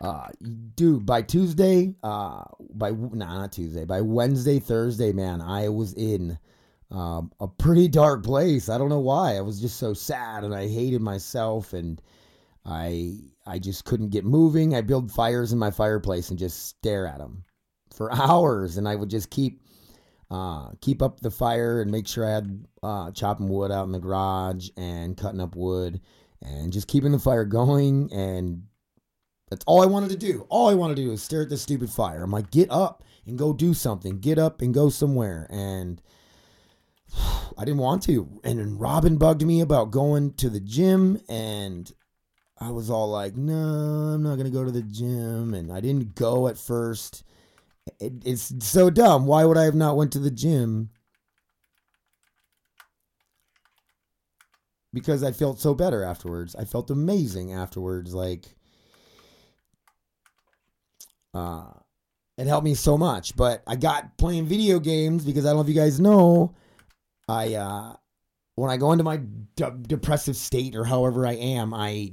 uh, 0.00 0.28
dude, 0.74 1.04
by 1.04 1.20
Tuesday, 1.20 1.94
uh, 2.02 2.44
by 2.72 2.90
nah, 2.90 3.38
not 3.38 3.52
Tuesday, 3.52 3.84
by 3.84 4.00
Wednesday, 4.00 4.60
Thursday, 4.60 5.12
man, 5.12 5.42
I 5.42 5.68
was 5.68 5.92
in 5.92 6.38
um, 6.90 7.32
a 7.40 7.48
pretty 7.48 7.88
dark 7.88 8.24
place. 8.24 8.68
I 8.68 8.78
don't 8.78 8.88
know 8.88 9.00
why. 9.00 9.36
I 9.36 9.40
was 9.40 9.60
just 9.60 9.78
so 9.78 9.94
sad 9.94 10.44
and 10.44 10.54
I 10.54 10.68
hated 10.68 11.00
myself 11.00 11.72
and 11.72 12.00
I 12.64 13.18
I 13.46 13.58
just 13.58 13.84
couldn't 13.84 14.10
get 14.10 14.24
moving. 14.24 14.74
I 14.74 14.80
build 14.80 15.12
fires 15.12 15.52
in 15.52 15.58
my 15.58 15.70
fireplace 15.70 16.30
and 16.30 16.38
just 16.38 16.66
stare 16.66 17.06
at 17.06 17.18
them 17.18 17.44
for 17.94 18.12
hours, 18.14 18.78
and 18.78 18.88
I 18.88 18.94
would 18.96 19.10
just 19.10 19.30
keep 19.30 19.60
uh, 20.30 20.70
keep 20.80 21.02
up 21.02 21.20
the 21.20 21.30
fire 21.30 21.82
and 21.82 21.90
make 21.90 22.08
sure 22.08 22.26
I 22.26 22.34
had 22.34 22.66
uh, 22.82 23.10
chopping 23.10 23.48
wood 23.48 23.70
out 23.70 23.84
in 23.84 23.92
the 23.92 23.98
garage 23.98 24.70
and 24.76 25.16
cutting 25.16 25.40
up 25.40 25.54
wood 25.54 26.00
and 26.42 26.72
just 26.72 26.88
keeping 26.88 27.12
the 27.12 27.18
fire 27.18 27.44
going 27.44 28.12
and 28.12 28.62
that's 29.50 29.64
all 29.66 29.82
I 29.82 29.86
wanted 29.86 30.10
to 30.10 30.16
do. 30.16 30.46
All 30.48 30.68
I 30.68 30.74
wanted 30.74 30.96
to 30.96 31.02
do 31.02 31.12
is 31.12 31.22
stare 31.22 31.42
at 31.42 31.50
this 31.50 31.62
stupid 31.62 31.90
fire. 31.90 32.22
I'm 32.22 32.30
like, 32.30 32.50
get 32.50 32.70
up 32.70 33.04
and 33.26 33.38
go 33.38 33.52
do 33.52 33.74
something. 33.74 34.18
Get 34.18 34.38
up 34.38 34.62
and 34.62 34.72
go 34.72 34.88
somewhere. 34.88 35.46
And 35.50 36.00
I 37.56 37.64
didn't 37.64 37.78
want 37.78 38.02
to. 38.04 38.40
And 38.42 38.58
then 38.58 38.78
Robin 38.78 39.16
bugged 39.16 39.44
me 39.44 39.60
about 39.60 39.90
going 39.90 40.34
to 40.34 40.50
the 40.50 40.60
gym. 40.60 41.20
And 41.28 41.90
I 42.58 42.70
was 42.70 42.90
all 42.90 43.10
like, 43.10 43.36
no, 43.36 43.54
I'm 43.54 44.22
not 44.22 44.36
going 44.36 44.46
to 44.46 44.50
go 44.50 44.64
to 44.64 44.70
the 44.70 44.82
gym. 44.82 45.54
And 45.54 45.72
I 45.72 45.80
didn't 45.80 46.14
go 46.14 46.48
at 46.48 46.58
first. 46.58 47.24
It, 48.00 48.12
it's 48.24 48.52
so 48.66 48.90
dumb. 48.90 49.26
Why 49.26 49.44
would 49.44 49.58
I 49.58 49.64
have 49.64 49.74
not 49.74 49.96
went 49.96 50.12
to 50.12 50.18
the 50.18 50.30
gym? 50.30 50.90
Because 54.92 55.24
I 55.24 55.32
felt 55.32 55.60
so 55.60 55.74
better 55.74 56.04
afterwards. 56.04 56.54
I 56.54 56.64
felt 56.64 56.90
amazing 56.90 57.52
afterwards. 57.52 58.14
Like, 58.14 58.46
uh, 61.34 61.64
it 62.38 62.46
helped 62.46 62.64
me 62.64 62.74
so 62.74 62.96
much. 62.96 63.36
But 63.36 63.62
I 63.66 63.76
got 63.76 64.16
playing 64.18 64.46
video 64.46 64.78
games 64.78 65.24
because 65.24 65.44
I 65.44 65.48
don't 65.48 65.56
know 65.56 65.62
if 65.62 65.68
you 65.68 65.74
guys 65.74 66.00
know, 66.00 66.54
I 67.28 67.54
uh, 67.54 67.94
when 68.56 68.70
I 68.70 68.76
go 68.76 68.92
into 68.92 69.04
my 69.04 69.20
de- 69.56 69.78
depressive 69.82 70.36
state 70.36 70.74
or 70.74 70.84
however 70.84 71.26
I 71.26 71.34
am, 71.34 71.74
I 71.74 72.12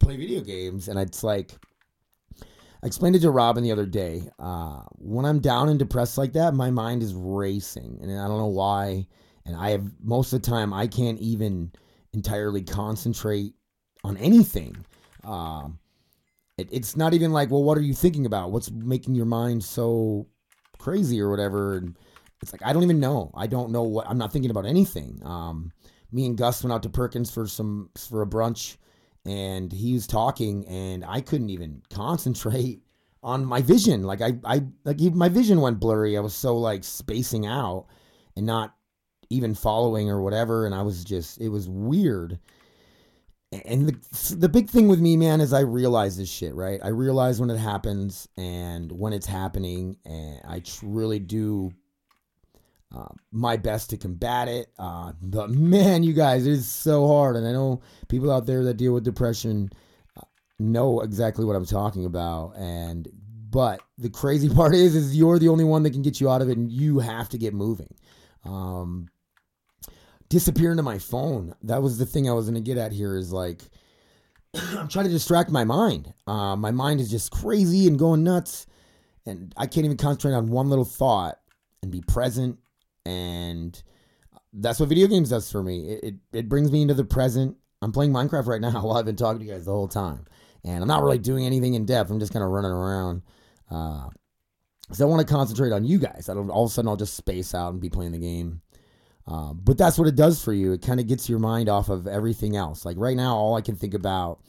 play 0.00 0.16
video 0.16 0.40
games, 0.40 0.88
and 0.88 0.98
it's 0.98 1.22
like 1.22 1.52
I 2.82 2.86
explained 2.86 3.16
it 3.16 3.20
to 3.20 3.30
Robin 3.30 3.62
the 3.62 3.72
other 3.72 3.86
day. 3.86 4.28
Uh, 4.38 4.82
when 4.98 5.24
I'm 5.24 5.40
down 5.40 5.68
and 5.68 5.78
depressed 5.78 6.18
like 6.18 6.32
that, 6.34 6.54
my 6.54 6.70
mind 6.70 7.02
is 7.02 7.14
racing, 7.14 7.98
and 8.02 8.10
I 8.12 8.26
don't 8.28 8.38
know 8.38 8.46
why. 8.46 9.06
And 9.44 9.56
I 9.56 9.70
have 9.70 9.84
most 10.02 10.32
of 10.32 10.42
the 10.42 10.50
time 10.50 10.72
I 10.72 10.86
can't 10.88 11.20
even 11.20 11.72
entirely 12.12 12.62
concentrate 12.62 13.54
on 14.02 14.16
anything. 14.16 14.76
Um, 15.22 15.78
it, 16.58 16.68
it's 16.72 16.96
not 16.96 17.14
even 17.14 17.32
like, 17.32 17.50
well, 17.50 17.62
what 17.62 17.78
are 17.78 17.82
you 17.82 17.94
thinking 17.94 18.26
about? 18.26 18.50
What's 18.50 18.70
making 18.70 19.14
your 19.14 19.26
mind 19.26 19.62
so 19.62 20.26
crazy 20.78 21.20
or 21.20 21.30
whatever? 21.30 21.76
And 21.76 21.96
it's 22.42 22.52
like 22.52 22.62
I 22.64 22.72
don't 22.72 22.82
even 22.82 23.00
know. 23.00 23.30
I 23.34 23.46
don't 23.46 23.70
know 23.70 23.82
what. 23.82 24.08
I'm 24.08 24.18
not 24.18 24.32
thinking 24.32 24.50
about 24.50 24.66
anything. 24.66 25.20
Um, 25.24 25.72
me 26.12 26.26
and 26.26 26.36
Gus 26.36 26.62
went 26.62 26.72
out 26.72 26.82
to 26.84 26.88
Perkins 26.88 27.30
for 27.30 27.46
some 27.46 27.90
for 27.96 28.22
a 28.22 28.26
brunch, 28.26 28.76
and 29.24 29.72
he 29.72 29.94
was 29.94 30.06
talking, 30.06 30.66
and 30.68 31.04
I 31.04 31.20
couldn't 31.20 31.50
even 31.50 31.82
concentrate 31.90 32.82
on 33.22 33.44
my 33.44 33.62
vision. 33.62 34.02
Like 34.04 34.20
I, 34.20 34.34
I 34.44 34.62
like 34.84 35.00
my 35.00 35.28
vision 35.28 35.60
went 35.60 35.80
blurry. 35.80 36.16
I 36.16 36.20
was 36.20 36.34
so 36.34 36.56
like 36.56 36.84
spacing 36.84 37.46
out 37.46 37.86
and 38.36 38.46
not 38.46 38.74
even 39.30 39.54
following 39.54 40.10
or 40.10 40.22
whatever, 40.22 40.66
and 40.66 40.74
I 40.74 40.82
was 40.82 41.04
just 41.04 41.40
it 41.40 41.48
was 41.48 41.68
weird 41.68 42.38
and 43.52 43.88
the 43.88 44.36
the 44.36 44.48
big 44.48 44.68
thing 44.68 44.88
with 44.88 45.00
me, 45.00 45.16
man, 45.16 45.40
is 45.40 45.52
I 45.52 45.60
realize 45.60 46.16
this 46.16 46.30
shit, 46.30 46.54
right? 46.54 46.80
I 46.82 46.88
realize 46.88 47.40
when 47.40 47.50
it 47.50 47.58
happens 47.58 48.28
and 48.36 48.90
when 48.90 49.12
it's 49.12 49.26
happening, 49.26 49.96
and 50.04 50.40
I 50.44 50.62
really 50.82 51.18
do. 51.18 51.72
Uh, 52.94 53.08
my 53.32 53.56
best 53.56 53.90
to 53.90 53.96
combat 53.96 54.48
it. 54.48 54.68
Uh, 54.78 55.12
but 55.20 55.50
man, 55.50 56.02
you 56.02 56.12
guys, 56.12 56.46
it 56.46 56.52
is 56.52 56.68
so 56.68 57.06
hard. 57.06 57.36
And 57.36 57.46
I 57.46 57.52
know 57.52 57.82
people 58.08 58.30
out 58.30 58.46
there 58.46 58.64
that 58.64 58.76
deal 58.76 58.92
with 58.92 59.04
depression 59.04 59.70
uh, 60.16 60.22
know 60.58 61.00
exactly 61.00 61.44
what 61.44 61.56
I'm 61.56 61.66
talking 61.66 62.04
about. 62.04 62.56
And 62.56 63.08
but 63.50 63.80
the 63.98 64.10
crazy 64.10 64.48
part 64.54 64.74
is, 64.74 64.94
is 64.94 65.16
you're 65.16 65.38
the 65.38 65.48
only 65.48 65.64
one 65.64 65.82
that 65.84 65.92
can 65.92 66.02
get 66.02 66.20
you 66.20 66.30
out 66.30 66.42
of 66.42 66.48
it, 66.48 66.56
and 66.56 66.70
you 66.70 66.98
have 66.98 67.28
to 67.30 67.38
get 67.38 67.54
moving. 67.54 67.94
Um, 68.44 69.08
disappear 70.28 70.70
into 70.70 70.82
my 70.82 70.98
phone. 70.98 71.54
That 71.62 71.82
was 71.82 71.98
the 71.98 72.06
thing 72.06 72.28
I 72.28 72.32
was 72.32 72.46
going 72.46 72.54
to 72.54 72.60
get 72.60 72.78
at 72.78 72.92
here. 72.92 73.16
Is 73.16 73.32
like 73.32 73.62
I'm 74.54 74.88
trying 74.88 75.06
to 75.06 75.10
distract 75.10 75.50
my 75.50 75.64
mind. 75.64 76.12
Uh, 76.26 76.56
my 76.56 76.70
mind 76.70 77.00
is 77.00 77.10
just 77.10 77.30
crazy 77.30 77.86
and 77.86 77.98
going 77.98 78.22
nuts, 78.22 78.66
and 79.24 79.52
I 79.56 79.66
can't 79.66 79.84
even 79.84 79.96
concentrate 79.96 80.34
on 80.34 80.48
one 80.48 80.68
little 80.68 80.84
thought 80.84 81.38
and 81.82 81.90
be 81.90 82.00
present 82.02 82.58
and 83.06 83.82
that's 84.52 84.80
what 84.80 84.88
video 84.88 85.06
games 85.06 85.30
does 85.30 85.50
for 85.50 85.62
me. 85.62 85.90
It, 85.90 86.04
it, 86.04 86.14
it 86.32 86.48
brings 86.48 86.72
me 86.72 86.82
into 86.82 86.94
the 86.94 87.04
present. 87.04 87.56
I'm 87.82 87.92
playing 87.92 88.12
Minecraft 88.12 88.46
right 88.46 88.60
now 88.60 88.82
while 88.82 88.96
I've 88.96 89.04
been 89.04 89.16
talking 89.16 89.40
to 89.40 89.44
you 89.46 89.52
guys 89.52 89.64
the 89.64 89.72
whole 89.72 89.88
time, 89.88 90.24
and 90.64 90.82
I'm 90.82 90.88
not 90.88 91.02
really 91.02 91.18
doing 91.18 91.46
anything 91.46 91.74
in 91.74 91.86
depth. 91.86 92.10
I'm 92.10 92.20
just 92.20 92.32
kind 92.32 92.44
of 92.44 92.50
running 92.50 92.72
around. 92.72 93.22
Uh, 93.70 94.08
so 94.92 95.06
I 95.06 95.10
want 95.10 95.26
to 95.26 95.32
concentrate 95.32 95.72
on 95.72 95.84
you 95.84 95.98
guys. 95.98 96.28
I 96.28 96.34
don't. 96.34 96.50
All 96.50 96.64
of 96.64 96.70
a 96.70 96.74
sudden, 96.74 96.88
I'll 96.88 96.96
just 96.96 97.14
space 97.14 97.54
out 97.54 97.72
and 97.72 97.80
be 97.80 97.90
playing 97.90 98.12
the 98.12 98.18
game. 98.18 98.60
Uh, 99.28 99.52
but 99.52 99.76
that's 99.76 99.98
what 99.98 100.06
it 100.06 100.14
does 100.14 100.42
for 100.42 100.52
you. 100.52 100.72
It 100.72 100.82
kind 100.82 101.00
of 101.00 101.08
gets 101.08 101.28
your 101.28 101.40
mind 101.40 101.68
off 101.68 101.88
of 101.88 102.06
everything 102.06 102.54
else. 102.54 102.84
Like 102.84 102.96
right 102.96 103.16
now, 103.16 103.34
all 103.34 103.56
I 103.56 103.60
can 103.60 103.74
think 103.74 103.94
about 103.94 104.40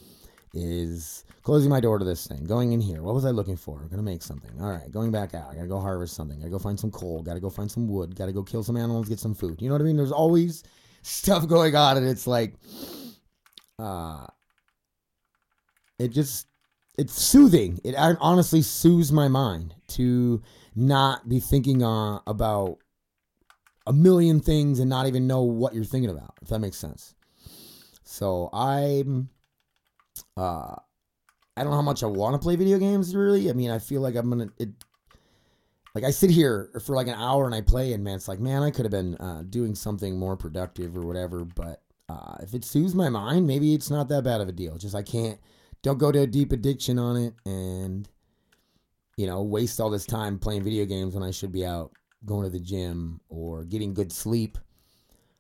is 0.58 1.24
closing 1.44 1.70
my 1.70 1.80
door 1.80 1.98
to 1.98 2.06
this 2.06 2.28
thing, 2.28 2.44
going 2.44 2.74
in 2.74 2.82
here. 2.82 3.02
What 3.02 3.16
was 3.16 3.26
I 3.26 3.30
looking 3.30 3.56
for? 3.56 3.80
I'm 3.82 3.88
gonna 3.88 4.04
make 4.04 4.22
something. 4.22 4.52
All 4.60 4.70
right, 4.70 4.92
going 4.92 5.12
back 5.12 5.34
out. 5.34 5.52
I 5.52 5.56
gotta 5.56 5.68
go 5.68 5.80
harvest 5.80 6.16
something. 6.16 6.38
I 6.38 6.42
gotta 6.42 6.52
go 6.52 6.60
find 6.60 6.80
some 6.80 6.92
coal. 6.92 7.22
Gotta 7.22 7.40
go 7.40 7.50
find 7.50 7.72
some 7.72 7.88
wood. 7.88 8.16
Gotta 8.16 8.34
go 8.34 8.44
kill 8.44 8.64
some 8.64 8.78
animals, 8.78 9.08
get 9.08 9.20
some 9.20 9.34
food. 9.34 9.62
You 9.62 9.70
know 9.70 9.76
what 9.76 9.82
I 9.82 9.86
mean? 9.86 9.98
There's 9.98 10.12
always 10.12 10.64
stuff 11.04 11.48
going 11.48 11.76
on, 11.76 11.98
and 11.98 12.08
it's 12.08 12.28
like, 12.28 12.56
uh, 13.80 14.26
it 16.00 16.10
just 16.10 16.48
it's 16.98 17.14
soothing. 17.14 17.80
It 17.84 17.96
honestly 17.98 18.62
soothes 18.62 19.12
my 19.12 19.28
mind 19.28 19.76
to 19.90 20.42
not 20.76 21.30
be 21.30 21.40
thinking 21.40 21.84
uh, 21.84 22.20
about 22.26 22.80
a 23.86 23.94
million 23.94 24.40
things 24.40 24.80
and 24.80 24.90
not 24.90 25.08
even 25.08 25.28
know 25.28 25.44
what 25.44 25.74
you're 25.74 25.86
thinking 25.86 26.10
about. 26.10 26.34
If 26.42 26.50
that 26.50 26.60
makes 26.60 26.78
sense. 26.78 27.16
So 28.04 28.50
I'm 28.52 29.30
uh, 30.36 30.76
I 31.56 31.64
don't 31.64 31.72
know 31.72 31.78
how 31.78 31.82
much 31.82 32.04
I 32.04 32.08
want 32.08 32.36
to 32.36 32.40
play 32.40 32.56
video 32.56 32.78
games. 32.78 33.16
Really, 33.16 33.50
I 33.50 33.54
mean, 33.54 33.72
I 33.72 33.80
feel 33.80 34.02
like 34.02 34.16
I'm 34.16 34.30
gonna. 34.30 34.48
It, 34.58 34.70
like 35.96 36.04
I 36.04 36.12
sit 36.12 36.30
here 36.30 36.70
for 36.86 36.96
like 36.96 37.08
an 37.08 37.16
hour 37.16 37.46
and 37.46 37.56
I 37.56 37.62
play, 37.62 37.94
and 37.94 38.04
man, 38.04 38.16
it's 38.16 38.28
like, 38.28 38.40
man, 38.40 38.62
I 38.62 38.70
could 38.70 38.86
have 38.86 38.92
been 38.92 39.16
uh, 39.16 39.44
doing 39.50 39.74
something 39.74 40.18
more 40.18 40.38
productive 40.38 40.96
or 40.96 41.02
whatever. 41.02 41.44
But 41.44 41.82
uh, 42.08 42.36
if 42.42 42.54
it 42.54 42.64
soothes 42.64 42.94
my 42.94 43.10
mind, 43.10 43.48
maybe 43.48 43.74
it's 43.74 43.90
not 43.90 44.08
that 44.10 44.24
bad 44.24 44.42
of 44.42 44.48
a 44.48 44.52
deal. 44.52 44.78
Just 44.78 44.94
I 44.94 45.02
can't, 45.02 45.40
don't 45.82 45.98
go 45.98 46.12
to 46.12 46.20
a 46.20 46.28
deep 46.28 46.52
addiction 46.52 47.00
on 47.00 47.18
it, 47.18 47.34
and 47.46 48.08
you 49.18 49.26
know, 49.26 49.42
waste 49.42 49.82
all 49.82 49.90
this 49.90 50.06
time 50.06 50.38
playing 50.38 50.64
video 50.64 50.86
games 50.86 51.16
when 51.16 51.24
I 51.24 51.32
should 51.32 51.52
be 51.52 51.66
out 51.66 51.92
going 52.26 52.44
to 52.44 52.52
the 52.52 52.60
gym 52.60 53.20
or 53.30 53.64
getting 53.64 53.94
good 53.94 54.12
sleep. 54.12 54.58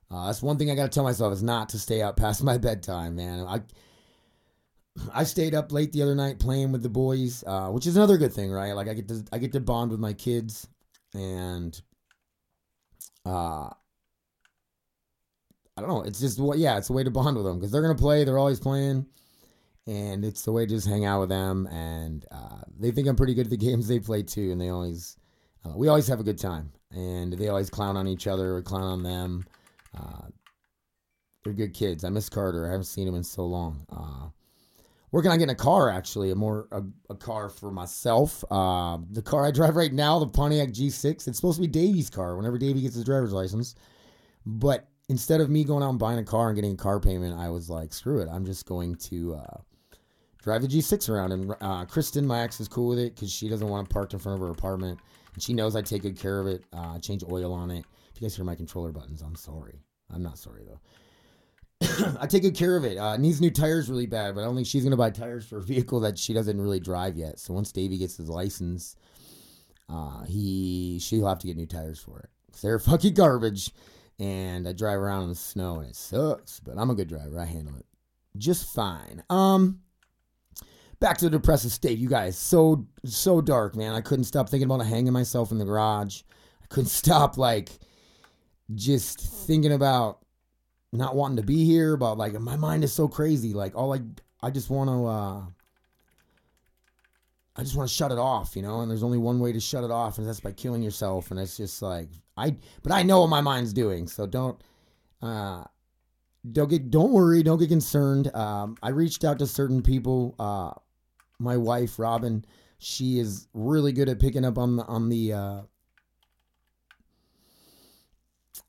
Uh, 0.09 0.27
that's 0.27 0.41
one 0.41 0.57
thing 0.57 0.71
I 0.71 0.75
got 0.75 0.83
to 0.83 0.89
tell 0.89 1.03
myself 1.03 1.33
is 1.33 1.43
not 1.43 1.69
to 1.69 1.79
stay 1.79 2.01
out 2.01 2.17
past 2.17 2.43
my 2.43 2.57
bedtime, 2.57 3.15
man. 3.15 3.45
I 3.45 3.61
I 5.13 5.23
stayed 5.23 5.53
up 5.53 5.71
late 5.71 5.91
the 5.91 6.01
other 6.01 6.15
night 6.15 6.39
playing 6.39 6.71
with 6.71 6.83
the 6.83 6.89
boys, 6.89 7.43
uh, 7.45 7.69
which 7.69 7.87
is 7.87 7.95
another 7.95 8.17
good 8.17 8.33
thing, 8.33 8.51
right? 8.51 8.73
Like 8.73 8.87
I 8.87 8.93
get 8.93 9.07
to 9.09 9.23
I 9.31 9.37
get 9.37 9.51
to 9.53 9.59
bond 9.59 9.91
with 9.91 9.99
my 9.99 10.13
kids, 10.13 10.67
and 11.13 11.79
uh, 13.25 13.69
I 13.69 15.81
don't 15.81 15.89
know. 15.89 16.01
It's 16.01 16.19
just 16.19 16.39
what, 16.39 16.57
yeah, 16.57 16.77
it's 16.77 16.89
a 16.89 16.93
way 16.93 17.03
to 17.03 17.11
bond 17.11 17.35
with 17.35 17.45
them 17.45 17.57
because 17.57 17.71
they're 17.71 17.81
gonna 17.81 17.95
play. 17.95 18.23
They're 18.23 18.39
always 18.39 18.59
playing, 18.59 19.05
and 19.85 20.25
it's 20.25 20.43
the 20.43 20.51
way 20.51 20.65
to 20.65 20.69
just 20.69 20.87
hang 20.87 21.05
out 21.05 21.19
with 21.19 21.29
them. 21.29 21.67
And 21.67 22.25
uh, 22.31 22.61
they 22.79 22.91
think 22.91 23.07
I'm 23.07 23.15
pretty 23.15 23.33
good 23.33 23.47
at 23.47 23.51
the 23.51 23.57
games 23.57 23.87
they 23.87 23.99
play 23.99 24.23
too, 24.23 24.51
and 24.51 24.59
they 24.59 24.69
always 24.69 25.17
uh, 25.65 25.73
we 25.75 25.87
always 25.87 26.07
have 26.07 26.19
a 26.19 26.23
good 26.23 26.39
time, 26.39 26.71
and 26.91 27.33
they 27.33 27.49
always 27.49 27.69
clown 27.69 27.97
on 27.97 28.07
each 28.07 28.27
other 28.27 28.55
or 28.55 28.61
clown 28.61 28.83
on 28.83 29.03
them. 29.03 29.45
Uh, 29.97 30.27
they're 31.43 31.53
good 31.53 31.73
kids. 31.73 32.03
I 32.03 32.09
miss 32.09 32.29
Carter. 32.29 32.67
I 32.67 32.71
haven't 32.71 32.85
seen 32.85 33.07
him 33.07 33.15
in 33.15 33.23
so 33.23 33.45
long. 33.45 33.85
Working 35.11 35.31
on 35.31 35.37
getting 35.37 35.53
a 35.53 35.55
car 35.55 35.89
actually 35.89 36.31
a 36.31 36.35
more 36.35 36.67
a, 36.71 36.81
a 37.09 37.15
car 37.15 37.49
for 37.49 37.71
myself. 37.71 38.43
Uh, 38.51 38.97
the 39.11 39.21
car 39.21 39.45
i 39.45 39.51
drive 39.51 39.75
right 39.75 39.93
now 39.93 40.19
the 40.19 40.27
pontiac 40.27 40.69
g6 40.69 41.27
it's 41.27 41.37
supposed 41.37 41.55
to 41.55 41.61
be 41.61 41.67
davy's 41.67 42.09
car 42.09 42.35
whenever 42.35 42.57
davy 42.57 42.81
gets 42.81 42.95
his 42.95 43.05
driver's 43.05 43.31
license. 43.31 43.75
But 44.45 44.89
instead 45.07 45.39
of 45.39 45.49
me 45.49 45.63
going 45.63 45.83
out 45.83 45.91
and 45.91 45.99
buying 45.99 46.19
a 46.19 46.23
car 46.23 46.49
and 46.49 46.55
getting 46.55 46.73
a 46.73 46.77
car 46.77 46.99
payment 46.99 47.39
i 47.39 47.49
was 47.49 47.69
like 47.69 47.93
screw 47.93 48.19
it 48.19 48.27
i'm 48.29 48.45
just 48.45 48.65
going 48.65 48.95
to 48.95 49.35
uh, 49.35 49.57
drive 50.41 50.61
the 50.61 50.67
g6 50.67 51.09
around. 51.09 51.31
And 51.31 51.55
uh, 51.61 51.85
kristen 51.85 52.27
my 52.27 52.41
ex 52.41 52.59
is 52.59 52.67
cool 52.67 52.89
with 52.89 52.99
it 52.99 53.15
because 53.15 53.31
she 53.31 53.47
doesn't 53.47 53.67
want 53.67 53.87
it 53.87 53.93
parked 53.93 54.13
in 54.13 54.19
front 54.19 54.41
of 54.41 54.45
her 54.45 54.51
apartment. 54.51 54.99
And 55.33 55.41
she 55.41 55.53
knows 55.53 55.77
i 55.77 55.81
take 55.81 56.01
good 56.01 56.19
care 56.19 56.41
of 56.41 56.47
it. 56.47 56.65
Uh, 56.73 56.99
change 56.99 57.23
oil 57.31 57.53
on 57.53 57.71
it. 57.71 57.85
If 58.13 58.21
you 58.21 58.25
guys 58.25 58.35
hear 58.35 58.43
my 58.43 58.55
controller 58.55 58.91
buttons 58.91 59.21
i'm 59.21 59.35
sorry. 59.35 59.79
I'm 60.13 60.21
not 60.21 60.37
sorry 60.37 60.63
though 60.67 60.79
I 62.19 62.27
take 62.27 62.41
good 62.41 62.55
care 62.55 62.75
of 62.75 62.85
it. 62.85 62.97
Uh, 62.97 63.17
needs 63.17 63.41
new 63.41 63.51
tires 63.51 63.89
really 63.89 64.07
bad, 64.07 64.35
but 64.35 64.41
I 64.41 64.45
don't 64.45 64.55
think 64.55 64.67
she's 64.67 64.83
gonna 64.83 64.97
buy 64.97 65.11
tires 65.11 65.45
for 65.45 65.57
a 65.57 65.63
vehicle 65.63 65.99
that 66.01 66.17
she 66.17 66.33
doesn't 66.33 66.59
really 66.59 66.79
drive 66.79 67.17
yet. 67.17 67.39
So 67.39 67.53
once 67.53 67.71
Davey 67.71 67.97
gets 67.97 68.17
his 68.17 68.29
license, 68.29 68.95
uh, 69.89 70.23
he 70.25 70.99
she'll 70.99 71.27
have 71.27 71.39
to 71.39 71.47
get 71.47 71.57
new 71.57 71.67
tires 71.67 71.99
for 71.99 72.19
it. 72.19 72.29
They're 72.61 72.79
fucking 72.79 73.13
garbage, 73.13 73.71
and 74.19 74.67
I 74.67 74.73
drive 74.73 74.99
around 74.99 75.23
in 75.23 75.29
the 75.29 75.35
snow 75.35 75.75
and 75.79 75.89
it 75.89 75.95
sucks. 75.95 76.59
But 76.59 76.77
I'm 76.77 76.89
a 76.89 76.95
good 76.95 77.09
driver. 77.09 77.39
I 77.39 77.45
handle 77.45 77.75
it 77.75 77.85
just 78.37 78.73
fine. 78.73 79.23
Um, 79.29 79.81
back 80.99 81.17
to 81.19 81.25
the 81.25 81.31
depressive 81.31 81.71
state, 81.71 81.97
you 81.97 82.09
guys. 82.09 82.37
So 82.37 82.87
so 83.05 83.41
dark, 83.41 83.75
man. 83.75 83.93
I 83.93 84.01
couldn't 84.01 84.25
stop 84.25 84.49
thinking 84.49 84.69
about 84.69 84.85
hanging 84.85 85.13
myself 85.13 85.51
in 85.51 85.57
the 85.57 85.65
garage. 85.65 86.21
I 86.61 86.65
couldn't 86.69 86.89
stop 86.89 87.37
like 87.37 87.69
just 88.73 89.19
thinking 89.19 89.73
about 89.73 90.19
not 90.91 91.15
wanting 91.15 91.37
to 91.37 91.43
be 91.43 91.65
here, 91.65 91.97
but 91.97 92.17
like 92.17 92.33
my 92.33 92.55
mind 92.55 92.83
is 92.83 92.93
so 92.93 93.07
crazy. 93.07 93.53
Like 93.53 93.75
all 93.75 93.93
I 93.93 94.01
I 94.41 94.51
just 94.51 94.69
want 94.69 94.89
to 94.89 95.05
uh 95.05 95.41
I 97.55 97.63
just 97.63 97.75
want 97.75 97.89
to 97.89 97.95
shut 97.95 98.11
it 98.11 98.19
off, 98.19 98.55
you 98.55 98.61
know, 98.61 98.81
and 98.81 98.89
there's 98.89 99.03
only 99.03 99.17
one 99.17 99.39
way 99.39 99.51
to 99.51 99.59
shut 99.59 99.83
it 99.83 99.91
off 99.91 100.17
and 100.17 100.27
that's 100.27 100.39
by 100.39 100.51
killing 100.51 100.83
yourself 100.83 101.31
and 101.31 101.39
it's 101.39 101.57
just 101.57 101.81
like 101.81 102.09
I 102.37 102.55
but 102.83 102.91
I 102.91 103.03
know 103.03 103.21
what 103.21 103.29
my 103.29 103.41
mind's 103.41 103.73
doing, 103.73 104.07
so 104.07 104.25
don't 104.25 104.61
uh 105.21 105.63
don't 106.49 106.69
get 106.69 106.89
don't 106.89 107.11
worry, 107.11 107.43
don't 107.43 107.59
get 107.59 107.69
concerned. 107.69 108.33
Um 108.35 108.77
I 108.81 108.89
reached 108.89 109.23
out 109.23 109.39
to 109.39 109.47
certain 109.47 109.81
people 109.81 110.35
uh 110.39 110.71
my 111.39 111.57
wife 111.57 111.99
Robin, 111.99 112.45
she 112.79 113.19
is 113.19 113.47
really 113.53 113.91
good 113.91 114.09
at 114.09 114.19
picking 114.19 114.45
up 114.45 114.57
on 114.57 114.77
the 114.77 114.85
on 114.85 115.09
the 115.09 115.33
uh 115.33 115.61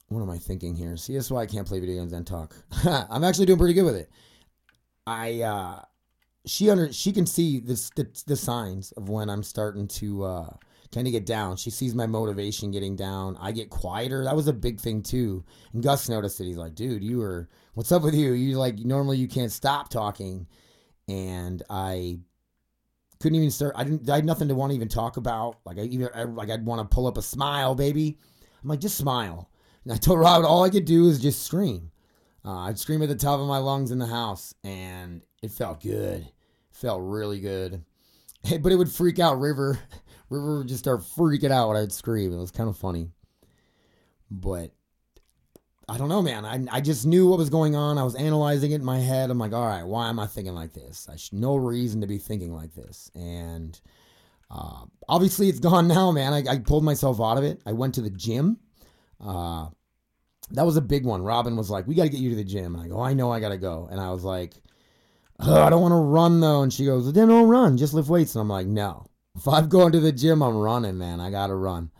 what 0.08 0.22
am 0.22 0.30
I 0.30 0.38
thinking 0.38 0.74
here? 0.74 0.96
See, 0.96 1.14
that's 1.14 1.30
why 1.30 1.42
I 1.42 1.46
can't 1.46 1.66
play 1.66 1.80
video 1.80 1.96
games 1.96 2.12
and 2.12 2.26
talk. 2.26 2.54
I'm 2.84 3.24
actually 3.24 3.46
doing 3.46 3.58
pretty 3.58 3.74
good 3.74 3.84
with 3.84 3.96
it. 3.96 4.10
I 5.06 5.42
uh 5.42 5.82
she 6.46 6.70
under 6.70 6.92
she 6.92 7.12
can 7.12 7.26
see 7.26 7.60
this 7.60 7.90
the, 7.90 8.08
the 8.26 8.36
signs 8.36 8.92
of 8.92 9.08
when 9.08 9.28
I'm 9.28 9.42
starting 9.42 9.86
to 9.88 10.24
uh 10.24 10.50
kind 10.92 11.06
of 11.06 11.12
get 11.12 11.26
down. 11.26 11.56
She 11.56 11.70
sees 11.70 11.94
my 11.94 12.06
motivation 12.06 12.70
getting 12.70 12.96
down. 12.96 13.36
I 13.40 13.52
get 13.52 13.70
quieter. 13.70 14.24
That 14.24 14.36
was 14.36 14.48
a 14.48 14.52
big 14.52 14.80
thing 14.80 15.02
too. 15.02 15.44
And 15.72 15.82
Gus 15.82 16.08
noticed 16.08 16.40
it. 16.40 16.44
He's 16.46 16.56
like, 16.56 16.74
"Dude, 16.74 17.04
you 17.04 17.18
were 17.18 17.48
what's 17.74 17.92
up 17.92 18.02
with 18.02 18.14
you? 18.14 18.32
You 18.32 18.56
like 18.58 18.78
normally 18.78 19.18
you 19.18 19.28
can't 19.28 19.52
stop 19.52 19.90
talking." 19.90 20.46
And 21.06 21.62
I 21.70 22.20
couldn't 23.20 23.36
even 23.36 23.50
start. 23.50 23.74
I 23.76 23.84
didn't. 23.84 24.08
I 24.08 24.16
had 24.16 24.24
nothing 24.24 24.48
to 24.48 24.54
want 24.54 24.70
to 24.70 24.76
even 24.76 24.88
talk 24.88 25.16
about. 25.16 25.58
Like 25.64 25.78
I 25.78 25.82
even 25.82 26.08
like 26.34 26.50
I'd 26.50 26.64
want 26.64 26.80
to 26.80 26.94
pull 26.94 27.06
up 27.06 27.18
a 27.18 27.22
smile, 27.22 27.74
baby. 27.74 28.18
I'm 28.62 28.68
like, 28.68 28.80
just 28.80 28.96
smile. 28.96 29.50
And 29.84 29.92
I 29.92 29.96
told 29.96 30.20
Rob 30.20 30.44
all 30.44 30.64
I 30.64 30.70
could 30.70 30.84
do 30.84 31.08
is 31.08 31.20
just 31.20 31.42
scream. 31.42 31.90
Uh, 32.44 32.60
I'd 32.60 32.78
scream 32.78 33.02
at 33.02 33.08
the 33.08 33.14
top 33.14 33.40
of 33.40 33.46
my 33.46 33.58
lungs 33.58 33.90
in 33.90 33.98
the 33.98 34.06
house, 34.06 34.54
and 34.64 35.22
it 35.42 35.50
felt 35.50 35.82
good. 35.82 36.22
It 36.22 36.32
felt 36.70 37.02
really 37.02 37.40
good. 37.40 37.84
But 38.62 38.72
it 38.72 38.76
would 38.76 38.90
freak 38.90 39.18
out 39.18 39.40
River. 39.40 39.78
River 40.30 40.58
would 40.58 40.68
just 40.68 40.78
start 40.78 41.00
freaking 41.00 41.50
out 41.50 41.68
when 41.68 41.76
I'd 41.76 41.92
scream. 41.92 42.32
It 42.32 42.38
was 42.38 42.52
kind 42.52 42.68
of 42.68 42.76
funny. 42.76 43.10
But 44.30 44.72
I 45.88 45.96
don't 45.96 46.08
know, 46.08 46.20
man. 46.20 46.44
I, 46.44 46.76
I 46.76 46.80
just 46.82 47.06
knew 47.06 47.28
what 47.28 47.38
was 47.38 47.48
going 47.48 47.74
on. 47.74 47.96
I 47.96 48.02
was 48.02 48.14
analyzing 48.14 48.72
it 48.72 48.76
in 48.76 48.84
my 48.84 48.98
head. 48.98 49.30
I'm 49.30 49.38
like, 49.38 49.54
all 49.54 49.66
right, 49.66 49.84
why 49.84 50.08
am 50.08 50.20
I 50.20 50.26
thinking 50.26 50.54
like 50.54 50.74
this? 50.74 51.08
I 51.10 51.16
should 51.16 51.38
no 51.38 51.56
reason 51.56 52.02
to 52.02 52.06
be 52.06 52.18
thinking 52.18 52.52
like 52.54 52.74
this. 52.74 53.10
And 53.14 53.78
uh, 54.50 54.84
obviously, 55.08 55.48
it's 55.48 55.60
gone 55.60 55.88
now, 55.88 56.10
man. 56.10 56.34
I, 56.34 56.44
I 56.46 56.58
pulled 56.58 56.84
myself 56.84 57.20
out 57.20 57.38
of 57.38 57.44
it. 57.44 57.62
I 57.64 57.72
went 57.72 57.94
to 57.94 58.02
the 58.02 58.10
gym. 58.10 58.58
Uh, 59.20 59.68
that 60.50 60.66
was 60.66 60.76
a 60.76 60.82
big 60.82 61.04
one. 61.04 61.22
Robin 61.22 61.56
was 61.56 61.70
like, 61.70 61.86
"We 61.86 61.94
got 61.94 62.04
to 62.04 62.08
get 62.08 62.20
you 62.20 62.30
to 62.30 62.36
the 62.36 62.44
gym." 62.44 62.74
And 62.74 62.84
I 62.84 62.88
go, 62.88 63.00
"I 63.00 63.14
know, 63.14 63.32
I 63.32 63.40
got 63.40 63.50
to 63.50 63.58
go." 63.58 63.88
And 63.90 64.00
I 64.00 64.10
was 64.10 64.24
like, 64.24 64.54
"I 65.38 65.68
don't 65.70 65.82
want 65.82 65.92
to 65.92 65.96
run 65.96 66.40
though." 66.40 66.62
And 66.62 66.72
she 66.72 66.84
goes, 66.84 67.12
"Then 67.12 67.28
don't 67.28 67.48
run. 67.48 67.76
Just 67.76 67.94
lift 67.94 68.08
weights." 68.08 68.34
And 68.34 68.42
I'm 68.42 68.48
like, 68.48 68.66
"No. 68.66 69.06
If 69.36 69.46
I'm 69.46 69.68
going 69.68 69.92
to 69.92 70.00
the 70.00 70.12
gym, 70.12 70.42
I'm 70.42 70.56
running, 70.56 70.98
man. 70.98 71.20
I 71.20 71.30
got 71.30 71.48
to 71.48 71.54
run." 71.54 71.90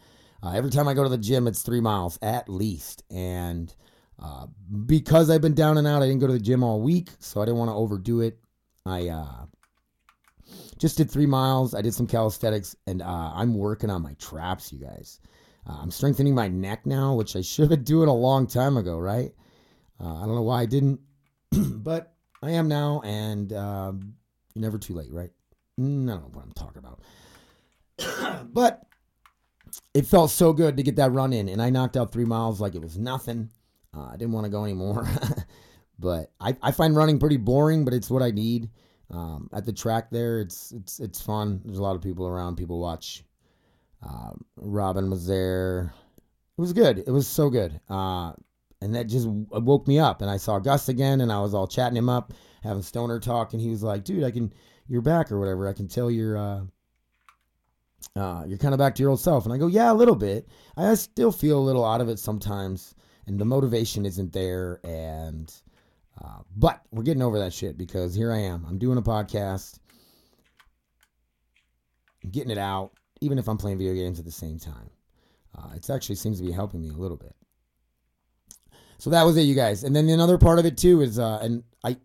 Uh, 0.43 0.53
every 0.53 0.71
time 0.71 0.89
I 0.89 0.95
go 0.95 1.03
to 1.03 1.09
the 1.09 1.19
gym, 1.19 1.47
it's 1.47 1.63
three 1.63 1.81
miles 1.81 2.19
at 2.23 2.49
least. 2.49 3.03
And 3.11 3.75
uh, 4.21 4.47
because 4.87 5.31
I've 5.31 5.41
been 5.41 5.55
down 5.55 5.79
and 5.79 5.87
out, 5.87 6.03
I 6.03 6.07
didn't 6.07 6.21
go 6.21 6.27
to 6.27 6.33
the 6.33 6.39
gym 6.39 6.63
all 6.63 6.81
week, 6.81 7.11
so 7.19 7.43
I 7.43 7.45
didn't 7.45 7.59
want 7.59 7.71
to 7.71 7.75
overdo 7.75 8.21
it. 8.21 8.39
I 8.87 9.09
uh, 9.09 9.47
just 10.79 10.97
did 10.97 11.11
three 11.11 11.27
miles. 11.27 11.75
I 11.75 11.83
did 11.83 11.95
some 11.95 12.07
calisthenics, 12.07 12.77
and 12.87 13.03
uh, 13.03 13.33
I'm 13.35 13.55
working 13.55 13.91
on 13.91 14.03
my 14.03 14.15
traps, 14.15 14.73
you 14.73 14.79
guys. 14.79 15.21
Uh, 15.69 15.79
I'm 15.81 15.91
strengthening 15.91 16.35
my 16.35 16.49
neck 16.49 16.87
now, 16.87 17.15
which 17.15 17.37
I 17.37 17.43
should 17.43 17.63
have 17.63 17.71
been 17.71 17.85
doing 17.85 18.09
a 18.09 18.15
long 18.15 18.47
time 18.47 18.77
ago, 18.77 18.99
right? 18.99 19.33
Uh, 20.01 20.17
I 20.17 20.27
don't 20.27 20.35
know 20.35 20.43
why 20.43 20.63
I 20.63 20.67
didn't, 20.67 21.01
but 21.53 22.15
I 22.43 22.53
am 22.53 22.69
now, 22.69 23.03
and 23.05 23.53
um, 23.53 24.15
you're 24.55 24.63
never 24.63 24.79
too 24.79 24.95
late, 24.95 25.13
right? 25.13 25.31
Mm, 25.79 26.05
I 26.05 26.15
don't 26.15 26.23
know 26.23 26.31
what 26.33 26.45
I'm 26.45 26.53
talking 26.53 26.79
about. 26.79 27.01
but 28.53 28.83
it 29.95 30.07
felt 30.07 30.31
so 30.31 30.53
good 30.53 30.77
to 30.77 30.83
get 30.83 30.97
that 30.97 31.13
run 31.13 31.33
in, 31.33 31.49
and 31.49 31.61
I 31.61 31.71
knocked 31.71 31.97
out 31.97 32.13
three 32.13 32.25
miles 32.25 32.61
like 32.61 32.75
it 32.75 32.83
was 32.83 32.97
nothing. 32.97 33.51
Uh, 33.97 34.07
I 34.07 34.17
didn't 34.17 34.33
want 34.33 34.45
to 34.45 34.51
go 34.51 34.65
anymore, 34.65 35.07
but 35.99 36.31
I, 36.41 36.57
I 36.63 36.71
find 36.71 36.97
running 36.97 37.19
pretty 37.19 37.37
boring, 37.37 37.85
but 37.85 37.95
it's 37.95 38.11
what 38.11 38.23
I 38.23 38.31
need. 38.31 38.71
Um, 39.11 39.49
at 39.53 39.65
the 39.65 39.73
track 39.73 40.11
there, 40.11 40.41
it's 40.41 40.73
it's 40.73 41.01
it's 41.01 41.21
fun. 41.21 41.63
There's 41.65 41.79
a 41.79 41.83
lot 41.83 41.97
of 41.97 42.03
people 42.03 42.27
around. 42.27 42.57
People 42.57 42.79
watch. 42.79 43.25
Uh, 44.03 44.31
Robin 44.57 45.11
was 45.11 45.27
there. 45.27 45.93
It 46.57 46.61
was 46.61 46.73
good. 46.73 46.99
It 46.99 47.11
was 47.11 47.27
so 47.27 47.51
good. 47.51 47.81
Uh, 47.89 48.33
and 48.81 48.95
that 48.95 49.09
just 49.09 49.27
woke 49.29 49.89
me 49.89 49.99
up. 49.99 50.23
And 50.23 50.31
I 50.31 50.37
saw 50.37 50.59
Gus 50.59 50.89
again, 50.89 51.21
and 51.21 51.33
I 51.33 51.41
was 51.41 51.55
all 51.55 51.67
chatting 51.67 51.97
him 51.97 52.09
up, 52.09 52.33
having 52.63 52.83
stoner 52.83 53.19
talk, 53.19 53.53
and 53.53 53.63
he 53.63 53.71
was 53.71 53.83
like, 53.83 54.05
"Dude, 54.05 54.25
I 54.25 54.31
can, 54.31 54.53
you're 54.87 55.03
back 55.03 55.33
or 55.33 55.39
whatever. 55.39 55.69
I 55.69 55.73
can 55.73 55.89
tell 55.89 56.11
you're, 56.11 56.37
uh, 56.37 56.61
uh, 58.15 58.45
you're 58.47 58.59
kind 58.59 58.75
of 58.75 58.79
back 58.79 58.95
to 58.97 59.03
your 59.03 59.11
old 59.11 59.21
self." 59.21 59.45
And 59.45 59.53
I 59.53 59.59
go, 59.59 59.67
"Yeah, 59.67 59.91
a 59.91 59.95
little 59.95 60.15
bit. 60.15 60.49
I 60.77 60.95
still 60.95 61.33
feel 61.33 61.59
a 61.59 61.61
little 61.61 61.85
out 61.85 62.01
of 62.01 62.09
it 62.09 62.19
sometimes, 62.19 62.95
and 63.27 63.39
the 63.39 63.45
motivation 63.45 64.07
isn't 64.07 64.33
there. 64.33 64.81
And, 64.85 65.53
uh, 66.23 66.41
but 66.57 66.83
we're 66.93 67.03
getting 67.03 67.23
over 67.23 67.39
that 67.41 67.53
shit 67.53 67.77
because 67.77 68.15
here 68.15 68.33
I 68.33 68.39
am. 68.39 68.65
I'm 68.69 68.79
doing 68.79 68.99
a 68.99 69.03
podcast, 69.03 69.79
getting 72.31 72.51
it 72.51 72.59
out, 72.59 72.93
even 73.21 73.39
if 73.39 73.49
I'm 73.49 73.57
playing 73.57 73.79
video 73.79 73.95
games 73.95 74.19
at 74.19 74.25
the 74.25 74.31
same 74.31 74.59
time. 74.59 74.91
Uh, 75.57 75.71
it 75.75 75.89
actually 75.91 76.17
seems 76.17 76.39
to 76.41 76.47
be 76.47 76.53
helping 76.53 76.81
me 76.81 76.91
a 76.91 76.97
little 76.97 77.17
bit." 77.17 77.35
So 78.99 79.11
that 79.11 79.25
was 79.25 79.37
it, 79.37 79.43
you 79.43 79.55
guys. 79.55 79.85
And 79.85 79.95
then 79.95 80.09
another 80.09 80.39
part 80.39 80.59
of 80.59 80.67
it 80.67 80.77
too 80.77 81.01
is, 81.01 81.19
uh, 81.19 81.39
and 81.41 81.63
I, 81.85 81.97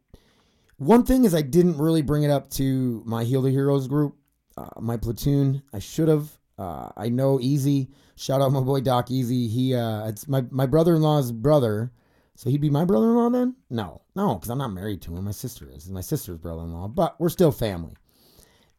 one 0.78 1.04
thing 1.04 1.26
is 1.26 1.34
I 1.34 1.42
didn't 1.42 1.78
really 1.78 2.04
bring 2.04 2.24
it 2.24 2.30
up 2.30 2.50
to 2.52 3.02
my 3.06 3.24
Heal 3.24 3.42
the 3.42 3.50
Heroes 3.50 3.88
group, 3.88 4.16
uh, 4.58 4.80
my 4.80 4.98
platoon. 4.98 5.64
I 5.74 5.80
should 5.80 6.08
have. 6.08 6.32
Uh, 6.58 6.90
I 6.96 7.10
know 7.10 7.40
Easy. 7.42 7.90
Shout 8.16 8.42
out 8.42 8.52
my 8.52 8.62
boy 8.62 8.82
Doc 8.82 9.10
Easy. 9.10 9.48
He, 9.48 9.74
uh, 9.74 10.08
it's 10.08 10.28
my 10.28 10.46
my 10.52 10.68
brother 10.68 10.96
in 10.96 11.02
law's 11.02 11.32
brother. 11.32 11.92
So 12.36 12.50
he'd 12.50 12.62
be 12.62 12.70
my 12.70 12.86
brother 12.86 13.10
in 13.10 13.16
law 13.16 13.30
then? 13.30 13.56
No, 13.70 14.02
no, 14.16 14.36
because 14.36 14.50
I'm 14.50 14.58
not 14.58 14.74
married 14.74 15.02
to 15.04 15.16
him. 15.16 15.26
My 15.26 15.32
sister 15.32 15.70
is. 15.72 15.90
my 15.90 16.02
sister's 16.02 16.38
brother 16.38 16.64
in 16.64 16.74
law, 16.74 16.88
but 16.88 17.20
we're 17.20 17.30
still 17.30 17.52
family. 17.52 17.96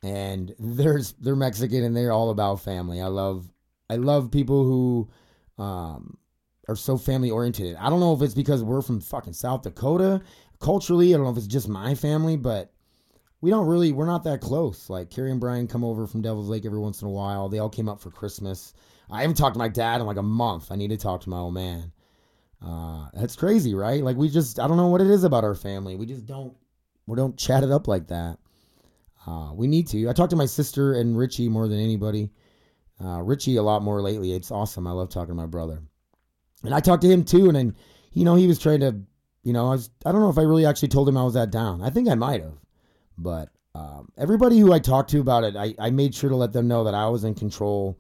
And 0.05 0.55
there's 0.59 1.13
they're 1.15 1.35
Mexican 1.35 1.83
and 1.83 1.97
they're 1.97 2.13
all 2.13 2.31
about 2.31 2.61
family. 2.61 3.01
I 3.01 3.07
love 3.07 3.51
I 3.89 3.97
love 3.97 4.31
people 4.31 4.65
who 4.65 5.63
um, 5.63 6.19
are 6.69 6.77
so 6.77 6.99
family 6.99 7.31
oriented. 7.31 7.77
I 7.77 7.89
don't 7.89 8.01
know 8.01 8.15
if 8.15 8.21
it's 8.21 8.35
because 8.35 8.63
we're 8.63 8.83
from 8.83 9.01
fucking 9.01 9.33
South 9.33 9.63
Dakota. 9.63 10.21
Culturally, 10.61 11.15
I 11.15 11.17
don't 11.17 11.25
know 11.25 11.33
if 11.33 11.39
it's 11.39 11.47
just 11.47 11.69
my 11.69 11.95
family, 11.95 12.37
but 12.37 12.71
we 13.41 13.49
don't 13.49 13.67
really 13.67 13.93
we're 13.93 14.05
not 14.05 14.25
that 14.25 14.43
close. 14.43 14.91
Like 14.91 15.09
Carrie 15.09 15.31
and 15.31 15.41
Brian 15.41 15.67
come 15.67 15.85
over 15.85 16.07
from 16.07 16.21
Devil's 16.21 16.51
Lake 16.51 16.67
every 16.67 16.79
once 16.79 17.01
in 17.01 17.09
a 17.09 17.11
while. 17.11 17.49
They 17.49 17.59
all 17.59 17.71
came 17.71 17.89
up 17.89 18.01
for 18.01 18.11
Christmas. 18.11 18.75
I 19.11 19.23
haven't 19.23 19.37
talked 19.37 19.55
to 19.55 19.59
my 19.59 19.69
dad 19.69 20.03
in 20.03 20.07
like 20.07 20.19
a 20.19 20.23
month. 20.23 20.71
I 20.71 20.77
need 20.77 20.89
to 20.89 20.99
talk 20.99 21.23
to 21.23 21.31
my 21.31 21.39
old 21.39 21.55
man. 21.55 21.93
Uh, 22.63 23.09
that's 23.15 23.37
crazy, 23.37 23.75
right? 23.75 24.03
Like 24.03 24.17
we 24.17 24.29
just 24.29 24.61
I 24.61 24.69
don't 24.69 24.77
know 24.77 24.89
what 24.89 25.01
it 25.01 25.09
is 25.09 25.25
about 25.25 25.45
our 25.45 25.55
family. 25.55 25.97
We 25.97 26.05
just 26.05 26.27
don't 26.27 26.55
we 27.07 27.17
don't 27.17 27.39
chat 27.39 27.63
it 27.63 27.71
up 27.71 27.89
like 27.89 28.09
that. 28.09 28.39
Uh, 29.27 29.53
we 29.55 29.67
need 29.67 29.89
to. 29.89 30.09
I 30.09 30.13
talk 30.13 30.31
to 30.31 30.37
my 30.37 30.47
sister 30.47 30.95
and 30.95 31.17
Richie 31.17 31.49
more 31.49 31.69
than 31.69 31.79
anybody. 31.79 32.31
Uh, 33.03 33.23
Richie 33.23 33.57
a 33.57 33.63
lot 33.63 33.83
more 33.83 34.01
lately. 34.03 34.35
It's 34.35 34.51
awesome. 34.51 34.87
I 34.87 34.93
love 34.93 35.09
talking 35.09 35.29
to 35.31 35.35
my 35.35 35.47
brother. 35.47 35.83
And 36.63 36.75
I 36.75 36.81
talked 36.81 37.03
to 37.03 37.11
him 37.11 37.25
too, 37.25 37.47
and 37.47 37.57
then, 37.57 37.77
you 38.13 38.25
know, 38.25 38.35
he 38.35 38.47
was 38.47 38.59
trying 38.59 38.81
to, 38.81 38.97
you 39.43 39.53
know, 39.53 39.69
I 39.69 39.73
was, 39.73 39.91
I 40.07 40.13
don't 40.13 40.23
know 40.23 40.31
if 40.31 40.39
I 40.39 40.43
really 40.43 40.65
actually 40.65 40.89
told 40.89 41.09
him 41.09 41.17
I 41.17 41.25
was 41.25 41.35
that 41.35 41.51
down. 41.51 41.83
I 41.83 41.91
think 41.91 42.09
I 42.09 42.15
might 42.15 42.41
have, 42.43 42.59
but 43.19 43.51
um, 43.75 44.09
everybody 44.17 44.59
who 44.59 44.73
I 44.73 44.79
talked 44.79 45.11
to 45.11 45.21
about 45.21 45.45
it, 45.45 45.57
I, 45.57 45.75
I 45.79 45.91
made 45.91 46.15
sure 46.15 46.31
to 46.31 46.37
let 46.37 46.53
them 46.53 46.69
know 46.69 46.85
that 46.85 46.95
I 46.95 47.09
was 47.09 47.25
in 47.25 47.35
control. 47.35 47.99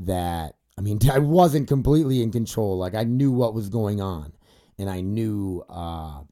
That 0.00 0.56
I 0.76 0.80
mean, 0.80 0.98
I 1.12 1.18
wasn't 1.18 1.68
completely 1.68 2.22
in 2.22 2.32
control. 2.32 2.78
Like 2.78 2.94
I 2.94 3.04
knew 3.04 3.30
what 3.30 3.54
was 3.54 3.68
going 3.68 4.00
on, 4.00 4.32
and 4.78 4.90
I 4.90 5.00
knew 5.00 5.64
uh, 5.68 6.22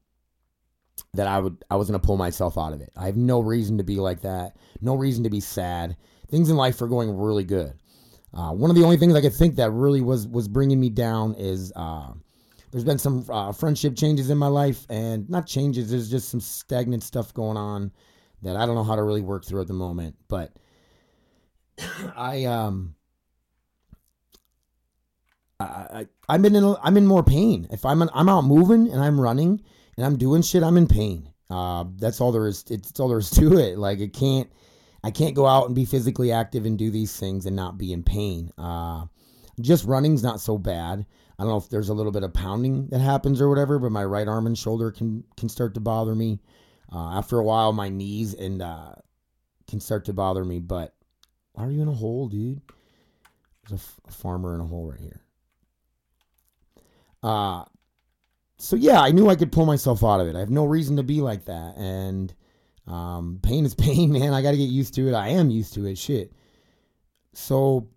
that 1.14 1.26
I 1.26 1.38
would, 1.38 1.64
I 1.70 1.76
was 1.76 1.88
gonna 1.88 1.98
pull 1.98 2.16
myself 2.16 2.56
out 2.56 2.72
of 2.72 2.80
it. 2.80 2.90
I 2.96 3.06
have 3.06 3.16
no 3.16 3.40
reason 3.40 3.78
to 3.78 3.84
be 3.84 3.96
like 3.96 4.22
that. 4.22 4.56
No 4.80 4.94
reason 4.94 5.24
to 5.24 5.30
be 5.30 5.40
sad. 5.40 5.96
Things 6.30 6.48
in 6.48 6.56
life 6.56 6.80
are 6.80 6.88
going 6.88 7.14
really 7.16 7.44
good. 7.44 7.74
Uh, 8.32 8.52
one 8.52 8.70
of 8.70 8.76
the 8.76 8.82
only 8.82 8.96
things 8.96 9.14
I 9.14 9.20
could 9.20 9.34
think 9.34 9.56
that 9.56 9.70
really 9.72 10.00
was 10.00 10.26
was 10.26 10.48
bringing 10.48 10.80
me 10.80 10.88
down 10.88 11.34
is 11.34 11.70
uh, 11.76 12.12
there's 12.70 12.84
been 12.84 12.98
some 12.98 13.26
uh, 13.28 13.52
friendship 13.52 13.94
changes 13.94 14.30
in 14.30 14.38
my 14.38 14.46
life, 14.46 14.86
and 14.88 15.28
not 15.28 15.46
changes. 15.46 15.90
There's 15.90 16.10
just 16.10 16.30
some 16.30 16.40
stagnant 16.40 17.02
stuff 17.02 17.34
going 17.34 17.58
on 17.58 17.92
that 18.40 18.56
I 18.56 18.64
don't 18.64 18.74
know 18.74 18.84
how 18.84 18.96
to 18.96 19.02
really 19.02 19.20
work 19.20 19.44
through 19.44 19.60
at 19.60 19.68
the 19.68 19.74
moment. 19.74 20.16
But 20.28 20.56
I 22.16 22.44
um 22.44 22.94
I, 25.60 26.06
I 26.26 26.34
am 26.34 26.44
in 26.46 26.76
I'm 26.82 26.96
in 26.96 27.06
more 27.06 27.22
pain. 27.22 27.68
If 27.70 27.84
I'm 27.84 28.02
I'm 28.02 28.30
out 28.30 28.44
moving 28.44 28.90
and 28.90 29.02
I'm 29.02 29.20
running 29.20 29.60
and 30.02 30.12
I'm 30.12 30.18
doing 30.18 30.42
shit, 30.42 30.64
I'm 30.64 30.76
in 30.76 30.88
pain. 30.88 31.28
Uh, 31.48 31.84
that's 31.96 32.20
all 32.20 32.32
there 32.32 32.48
is. 32.48 32.64
It's 32.68 32.98
all 32.98 33.08
there 33.08 33.18
is 33.18 33.30
to 33.30 33.56
it. 33.58 33.78
Like 33.78 34.00
it 34.00 34.12
can't 34.12 34.50
I 35.04 35.12
can't 35.12 35.36
go 35.36 35.46
out 35.46 35.66
and 35.66 35.76
be 35.76 35.84
physically 35.84 36.32
active 36.32 36.66
and 36.66 36.76
do 36.76 36.90
these 36.90 37.16
things 37.16 37.46
and 37.46 37.54
not 37.54 37.78
be 37.78 37.92
in 37.92 38.02
pain. 38.02 38.50
Uh, 38.58 39.06
just 39.60 39.84
running's 39.84 40.24
not 40.24 40.40
so 40.40 40.58
bad. 40.58 41.06
I 41.38 41.42
don't 41.42 41.52
know 41.52 41.56
if 41.56 41.68
there's 41.68 41.88
a 41.88 41.94
little 41.94 42.10
bit 42.10 42.24
of 42.24 42.34
pounding 42.34 42.88
that 42.88 43.00
happens 43.00 43.40
or 43.40 43.48
whatever, 43.48 43.78
but 43.78 43.92
my 43.92 44.04
right 44.04 44.26
arm 44.26 44.46
and 44.46 44.58
shoulder 44.58 44.90
can 44.90 45.22
can 45.36 45.48
start 45.48 45.74
to 45.74 45.80
bother 45.80 46.16
me. 46.16 46.40
Uh, 46.92 47.16
after 47.16 47.38
a 47.38 47.44
while, 47.44 47.72
my 47.72 47.88
knees 47.88 48.34
and 48.34 48.60
uh, 48.60 48.96
can 49.68 49.78
start 49.78 50.06
to 50.06 50.12
bother 50.12 50.44
me. 50.44 50.58
But 50.58 50.96
why 51.52 51.64
are 51.64 51.70
you 51.70 51.80
in 51.80 51.86
a 51.86 51.94
hole, 51.94 52.28
dude? 52.28 52.60
There's 53.68 53.80
a, 53.80 53.84
f- 53.84 54.00
a 54.08 54.12
farmer 54.12 54.56
in 54.56 54.60
a 54.60 54.66
hole 54.66 54.90
right 54.90 55.00
here. 55.00 55.20
Uh, 57.22 57.64
so 58.62 58.76
yeah, 58.76 59.00
I 59.00 59.10
knew 59.10 59.28
I 59.28 59.34
could 59.34 59.50
pull 59.50 59.66
myself 59.66 60.04
out 60.04 60.20
of 60.20 60.28
it. 60.28 60.36
I 60.36 60.38
have 60.38 60.48
no 60.48 60.64
reason 60.64 60.96
to 60.96 61.02
be 61.02 61.20
like 61.20 61.46
that, 61.46 61.76
and 61.76 62.32
um, 62.86 63.40
pain 63.42 63.64
is 63.64 63.74
pain, 63.76 64.12
man. 64.12 64.32
I 64.32 64.40
got 64.40 64.52
to 64.52 64.56
get 64.56 64.70
used 64.70 64.94
to 64.94 65.08
it. 65.08 65.14
I 65.14 65.28
am 65.28 65.50
used 65.50 65.74
to 65.74 65.86
it. 65.86 65.98
Shit. 65.98 66.32
So 67.34 67.88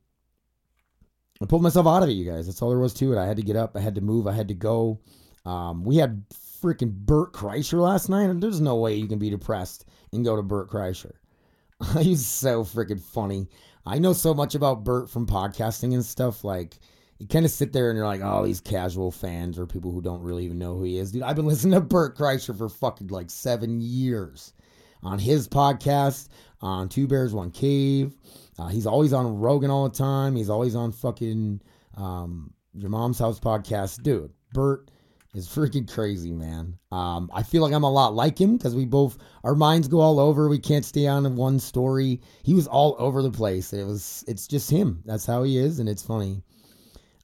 I 1.39 1.45
pulled 1.45 1.61
myself 1.61 1.85
out 1.85 2.01
of 2.01 2.09
it, 2.09 2.13
you 2.13 2.29
guys. 2.29 2.47
That's 2.47 2.63
all 2.63 2.69
there 2.69 2.79
was 2.79 2.95
to 2.95 3.13
it. 3.13 3.19
I 3.19 3.27
had 3.27 3.37
to 3.37 3.43
get 3.43 3.55
up. 3.55 3.77
I 3.77 3.79
had 3.79 3.93
to 3.95 4.01
move. 4.01 4.25
I 4.25 4.31
had 4.31 4.47
to 4.47 4.55
go. 4.55 4.99
Um, 5.45 5.83
we 5.83 5.97
had 5.97 6.23
freaking 6.63 6.91
Bert 6.91 7.31
Kreischer 7.31 7.79
last 7.79 8.09
night, 8.09 8.29
and 8.31 8.41
there's 8.41 8.59
no 8.59 8.77
way 8.77 8.95
you 8.95 9.07
can 9.07 9.19
be 9.19 9.29
depressed 9.29 9.85
and 10.13 10.25
go 10.25 10.35
to 10.35 10.41
Bert 10.41 10.71
Kreischer. 10.71 11.13
He's 11.99 12.25
so 12.25 12.63
freaking 12.63 13.01
funny. 13.01 13.49
I 13.85 13.99
know 13.99 14.13
so 14.13 14.33
much 14.33 14.55
about 14.55 14.83
Bert 14.83 15.11
from 15.11 15.27
podcasting 15.27 15.93
and 15.93 16.03
stuff. 16.03 16.43
Like, 16.43 16.79
you 17.25 17.29
kind 17.29 17.43
of 17.45 17.49
sit 17.49 17.73
there 17.73 17.89
and 17.89 17.97
you're 17.97 18.05
like, 18.05 18.21
oh, 18.23 18.45
these 18.45 18.61
casual 18.61 19.09
fans 19.09 19.57
or 19.57 19.65
people 19.65 19.91
who 19.91 19.99
don't 19.99 20.21
really 20.21 20.45
even 20.45 20.59
know 20.59 20.75
who 20.75 20.83
he 20.83 20.99
is. 20.99 21.11
Dude, 21.11 21.23
I've 21.23 21.35
been 21.35 21.45
listening 21.47 21.73
to 21.73 21.81
Bert 21.81 22.15
Kreischer 22.15 22.55
for 22.55 22.69
fucking 22.69 23.07
like 23.07 23.31
seven 23.31 23.81
years 23.81 24.53
on 25.01 25.17
his 25.17 25.47
podcast, 25.47 26.27
on 26.61 26.87
Two 26.87 27.07
Bears 27.07 27.33
One 27.33 27.49
Cave. 27.49 28.13
Uh, 28.59 28.67
he's 28.67 28.85
always 28.85 29.11
on 29.11 29.39
Rogan 29.39 29.71
all 29.71 29.89
the 29.89 29.97
time. 29.97 30.35
He's 30.35 30.51
always 30.51 30.75
on 30.75 30.91
fucking 30.91 31.61
um, 31.97 32.53
Your 32.75 32.91
Mom's 32.91 33.17
House 33.17 33.39
podcast. 33.39 34.03
Dude, 34.03 34.31
Bert 34.53 34.91
is 35.33 35.47
freaking 35.47 35.91
crazy, 35.91 36.31
man. 36.31 36.77
Um, 36.91 37.31
I 37.33 37.41
feel 37.41 37.63
like 37.63 37.73
I'm 37.73 37.83
a 37.83 37.91
lot 37.91 38.13
like 38.13 38.39
him 38.39 38.55
because 38.55 38.75
we 38.75 38.85
both, 38.85 39.17
our 39.43 39.55
minds 39.55 39.87
go 39.87 39.99
all 39.99 40.19
over. 40.19 40.47
We 40.47 40.59
can't 40.59 40.85
stay 40.85 41.07
on 41.07 41.35
one 41.35 41.57
story. 41.57 42.21
He 42.43 42.53
was 42.53 42.67
all 42.67 42.95
over 42.99 43.23
the 43.23 43.31
place. 43.31 43.73
It 43.73 43.83
was, 43.83 44.23
it's 44.27 44.47
just 44.47 44.69
him. 44.69 45.01
That's 45.05 45.25
how 45.25 45.41
he 45.41 45.57
is, 45.57 45.79
and 45.79 45.89
it's 45.89 46.03
funny. 46.03 46.43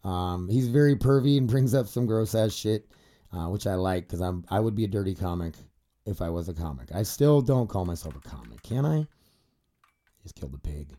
Um, 0.03 0.49
he's 0.49 0.67
very 0.67 0.95
pervy 0.95 1.37
and 1.37 1.47
brings 1.47 1.73
up 1.73 1.87
some 1.87 2.05
gross 2.05 2.33
ass 2.33 2.53
shit, 2.53 2.87
uh, 3.33 3.47
which 3.47 3.67
I 3.67 3.75
like 3.75 4.07
because 4.07 4.21
I'm, 4.21 4.43
I 4.49 4.59
would 4.59 4.75
be 4.75 4.83
a 4.83 4.87
dirty 4.87 5.13
comic 5.13 5.53
if 6.05 6.21
I 6.21 6.29
was 6.29 6.49
a 6.49 6.53
comic. 6.53 6.89
I 6.93 7.03
still 7.03 7.41
don't 7.41 7.69
call 7.69 7.85
myself 7.85 8.15
a 8.15 8.19
comic, 8.19 8.61
can 8.63 8.85
I? 8.85 9.07
Just 10.23 10.35
killed 10.35 10.53
a 10.53 10.57
pig. 10.57 10.95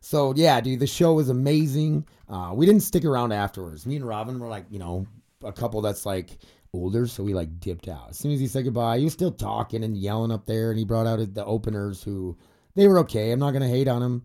so 0.00 0.32
yeah, 0.36 0.60
dude, 0.60 0.80
the 0.80 0.86
show 0.86 1.14
was 1.14 1.28
amazing. 1.28 2.06
Uh, 2.28 2.52
we 2.54 2.66
didn't 2.66 2.82
stick 2.82 3.04
around 3.04 3.32
afterwards. 3.32 3.86
Me 3.86 3.96
and 3.96 4.06
Robin 4.06 4.38
were 4.38 4.48
like, 4.48 4.64
you 4.70 4.78
know, 4.78 5.06
a 5.44 5.52
couple 5.52 5.80
that's 5.80 6.06
like 6.06 6.38
older, 6.74 7.06
so 7.06 7.22
we 7.22 7.34
like 7.34 7.60
dipped 7.60 7.88
out. 7.88 8.10
As 8.10 8.18
soon 8.18 8.32
as 8.32 8.40
he 8.40 8.46
said 8.46 8.64
goodbye, 8.64 8.98
he 8.98 9.04
was 9.04 9.12
still 9.12 9.32
talking 9.32 9.84
and 9.84 9.96
yelling 9.96 10.32
up 10.32 10.46
there, 10.46 10.70
and 10.70 10.78
he 10.78 10.84
brought 10.84 11.06
out 11.06 11.34
the 11.34 11.44
openers 11.44 12.02
who 12.02 12.36
they 12.74 12.88
were 12.88 12.98
okay. 13.00 13.30
I'm 13.30 13.38
not 13.38 13.52
gonna 13.52 13.68
hate 13.68 13.88
on 13.88 14.02
him. 14.02 14.22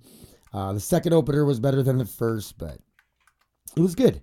Uh, 0.54 0.74
the 0.74 0.80
second 0.80 1.14
opener 1.14 1.46
was 1.46 1.60
better 1.60 1.84
than 1.84 1.98
the 1.98 2.06
first, 2.06 2.58
but 2.58 2.80
it 3.78 3.82
was 3.82 3.96
good. 3.96 4.22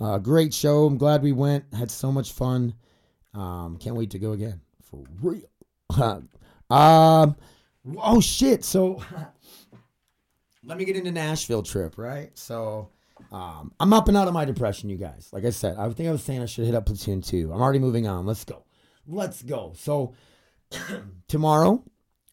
Uh, 0.00 0.18
great 0.18 0.52
show. 0.52 0.86
I'm 0.86 0.96
glad 0.96 1.22
we 1.22 1.32
went. 1.32 1.64
Had 1.72 1.90
so 1.90 2.10
much 2.10 2.32
fun. 2.32 2.74
Um, 3.34 3.76
can't 3.78 3.96
wait 3.96 4.10
to 4.10 4.18
go 4.18 4.32
again 4.32 4.60
for 4.82 5.04
real. 5.20 5.42
um, 6.70 7.36
oh 7.98 8.20
shit. 8.20 8.64
So 8.64 9.02
let 10.64 10.78
me 10.78 10.84
get 10.84 10.96
into 10.96 11.12
Nashville 11.12 11.62
trip, 11.62 11.98
right? 11.98 12.30
So 12.36 12.90
um, 13.30 13.72
I'm 13.78 13.92
up 13.92 14.08
and 14.08 14.16
out 14.16 14.28
of 14.28 14.34
my 14.34 14.44
depression, 14.44 14.88
you 14.88 14.96
guys. 14.96 15.28
Like 15.32 15.44
I 15.44 15.50
said, 15.50 15.76
I 15.76 15.88
think 15.90 16.08
I 16.08 16.12
was 16.12 16.22
saying 16.22 16.42
I 16.42 16.46
should 16.46 16.64
hit 16.64 16.74
up 16.74 16.86
Platoon 16.86 17.20
2. 17.20 17.52
I'm 17.52 17.60
already 17.60 17.78
moving 17.78 18.06
on. 18.06 18.26
Let's 18.26 18.44
go. 18.44 18.64
Let's 19.06 19.42
go. 19.42 19.74
So 19.76 20.14
tomorrow, 21.28 21.84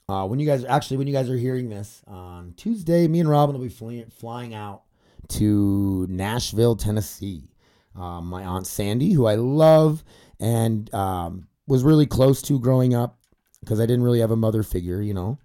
uh, 0.08 0.26
when 0.26 0.40
you 0.40 0.46
guys 0.46 0.64
actually 0.66 0.98
when 0.98 1.08
you 1.08 1.14
guys 1.14 1.30
are 1.30 1.38
hearing 1.38 1.70
this 1.70 2.02
on 2.08 2.54
Tuesday, 2.56 3.08
me 3.08 3.20
and 3.20 3.30
Robin 3.30 3.58
will 3.58 3.68
be 3.68 4.06
flying 4.10 4.54
out 4.54 4.84
to 5.32 6.08
Nashville, 6.10 6.76
Tennessee. 6.76 7.50
Um, 7.96 8.28
my 8.28 8.44
aunt 8.44 8.68
Sandy, 8.68 9.12
who 9.12 9.26
I 9.26 9.36
love 9.36 10.04
and 10.40 10.94
um, 10.94 11.48
was 11.68 11.84
really 11.84 12.06
close 12.06 12.42
to 12.44 12.60
growing 12.60 12.96
up, 12.96 13.20
because 13.60 13.80
I 13.80 13.86
didn't 13.86 14.04
really 14.04 14.22
have 14.22 14.32
a 14.32 14.36
mother 14.36 14.64
figure, 14.64 15.02
you 15.02 15.14
know. 15.14 15.40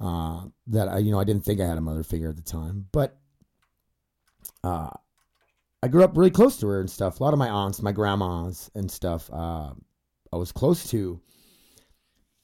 Uh, 0.00 0.46
that 0.66 0.88
I, 0.88 0.98
you 0.98 1.12
know, 1.12 1.20
I 1.20 1.24
didn't 1.24 1.44
think 1.44 1.60
I 1.60 1.66
had 1.66 1.78
a 1.78 1.82
mother 1.82 2.02
figure 2.02 2.28
at 2.28 2.36
the 2.36 2.42
time, 2.42 2.86
but 2.90 3.16
uh, 4.64 4.90
I 5.82 5.88
grew 5.88 6.02
up 6.02 6.16
really 6.16 6.30
close 6.30 6.56
to 6.58 6.66
her 6.66 6.80
and 6.80 6.90
stuff. 6.90 7.20
A 7.20 7.22
lot 7.22 7.32
of 7.32 7.38
my 7.38 7.48
aunts, 7.48 7.80
my 7.80 7.92
grandmas 7.92 8.70
and 8.74 8.90
stuff, 8.90 9.30
uh, 9.32 9.70
I 10.32 10.36
was 10.36 10.50
close 10.50 10.90
to. 10.90 11.20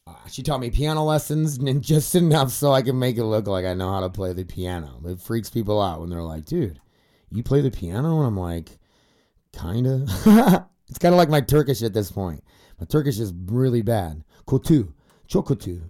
Uh, 0.09 0.29
she 0.29 0.43
taught 0.43 0.61
me 0.61 0.71
piano 0.71 1.05
lessons 1.05 1.59
and 1.67 1.83
just 1.83 2.15
enough 2.15 2.51
so 2.51 2.73
I 2.73 2.83
can 2.83 2.99
make 2.99 3.17
it 3.19 3.25
look 3.25 3.47
like 3.47 3.65
I 3.65 3.75
know 3.75 3.93
how 3.93 4.01
to 4.01 4.11
play 4.11 4.33
the 4.33 4.45
piano. 4.45 5.01
It 5.05 5.21
freaks 5.21 5.51
people 5.51 5.81
out 5.83 6.01
when 6.01 6.11
they're 6.11 6.23
like, 6.23 6.47
dude, 6.47 6.81
you 7.31 7.43
play 7.43 7.61
the 7.61 7.71
piano? 7.71 8.19
And 8.19 8.27
I'm 8.27 8.37
like, 8.37 8.79
kinda. 9.53 10.05
it's 10.89 10.99
kind 10.99 11.15
of 11.15 11.19
like 11.19 11.29
my 11.29 11.41
Turkish 11.41 11.83
at 11.83 11.93
this 11.93 12.11
point. 12.11 12.43
My 12.81 12.87
Turkish 12.87 13.19
is 13.19 13.33
really 13.47 13.83
bad. 13.83 14.25
Kotu. 14.47 14.93
Chokotu. 15.29 15.83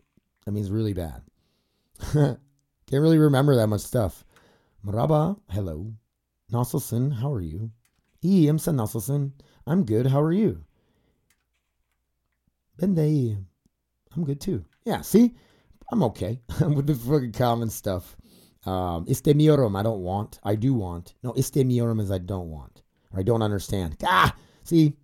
That 0.44 0.52
means 0.52 0.70
really 0.70 0.94
bad. 0.94 1.22
Can't 2.12 2.38
really 2.90 3.18
remember 3.18 3.56
that 3.56 3.66
much 3.68 3.82
stuff. 3.82 4.24
Maraba. 4.84 5.36
Hello. 5.50 5.92
Nasılsın? 6.50 7.10
How 7.10 7.34
are 7.34 7.44
you? 7.44 7.70
İyiyim 8.22 8.58
sen 8.58 8.76
nasılsın? 8.76 9.34
I'm 9.66 9.84
good. 9.84 10.06
How 10.06 10.24
are 10.24 10.36
you? 10.36 10.56
Ben 12.80 12.96
de. 12.96 13.38
I'm 14.14 14.24
good 14.24 14.40
too. 14.40 14.64
Yeah, 14.84 15.00
see? 15.02 15.34
I'm 15.90 16.02
okay 16.04 16.40
with 16.60 16.86
the 16.86 16.94
fucking 16.94 17.32
common 17.32 17.70
stuff. 17.70 18.16
Um, 18.66 19.06
istemiyorum, 19.06 19.78
I 19.78 19.82
don't 19.82 20.02
want. 20.02 20.40
I 20.42 20.54
do 20.54 20.74
want. 20.74 21.14
No, 21.22 21.32
istemiyorum 21.32 22.00
is 22.00 22.10
I 22.10 22.18
don't 22.18 22.50
want. 22.50 22.82
Or 23.12 23.20
I 23.20 23.22
don't 23.22 23.42
understand. 23.42 23.96
Ah, 24.04 24.34
see? 24.64 24.94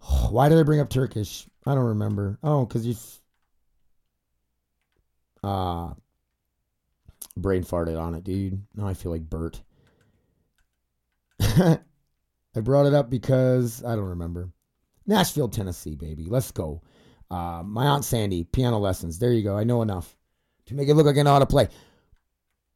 Why 0.30 0.48
did 0.48 0.58
I 0.58 0.62
bring 0.62 0.80
up 0.80 0.90
Turkish? 0.90 1.48
I 1.66 1.74
don't 1.74 1.84
remember. 1.84 2.38
Oh, 2.42 2.64
because 2.66 2.86
you. 2.86 2.94
Uh, 5.42 5.94
brain 7.36 7.64
farted 7.64 8.00
on 8.00 8.14
it, 8.14 8.24
dude. 8.24 8.62
Now 8.74 8.86
I 8.86 8.94
feel 8.94 9.10
like 9.10 9.28
Bert. 9.28 9.60
I 11.40 11.80
brought 12.60 12.86
it 12.86 12.94
up 12.94 13.10
because 13.10 13.82
I 13.82 13.96
don't 13.96 14.04
remember. 14.04 14.50
Nashville, 15.06 15.48
Tennessee, 15.48 15.96
baby. 15.96 16.26
Let's 16.28 16.50
go. 16.52 16.82
Uh, 17.32 17.62
my 17.64 17.86
aunt 17.86 18.04
Sandy, 18.04 18.44
piano 18.44 18.78
lessons. 18.78 19.18
There 19.18 19.32
you 19.32 19.42
go. 19.42 19.56
I 19.56 19.64
know 19.64 19.80
enough 19.80 20.14
to 20.66 20.74
make 20.74 20.88
it 20.88 20.94
look 20.94 21.06
like 21.06 21.16
I 21.16 21.22
know 21.22 21.32
how 21.32 21.38
to 21.38 21.46
play. 21.46 21.66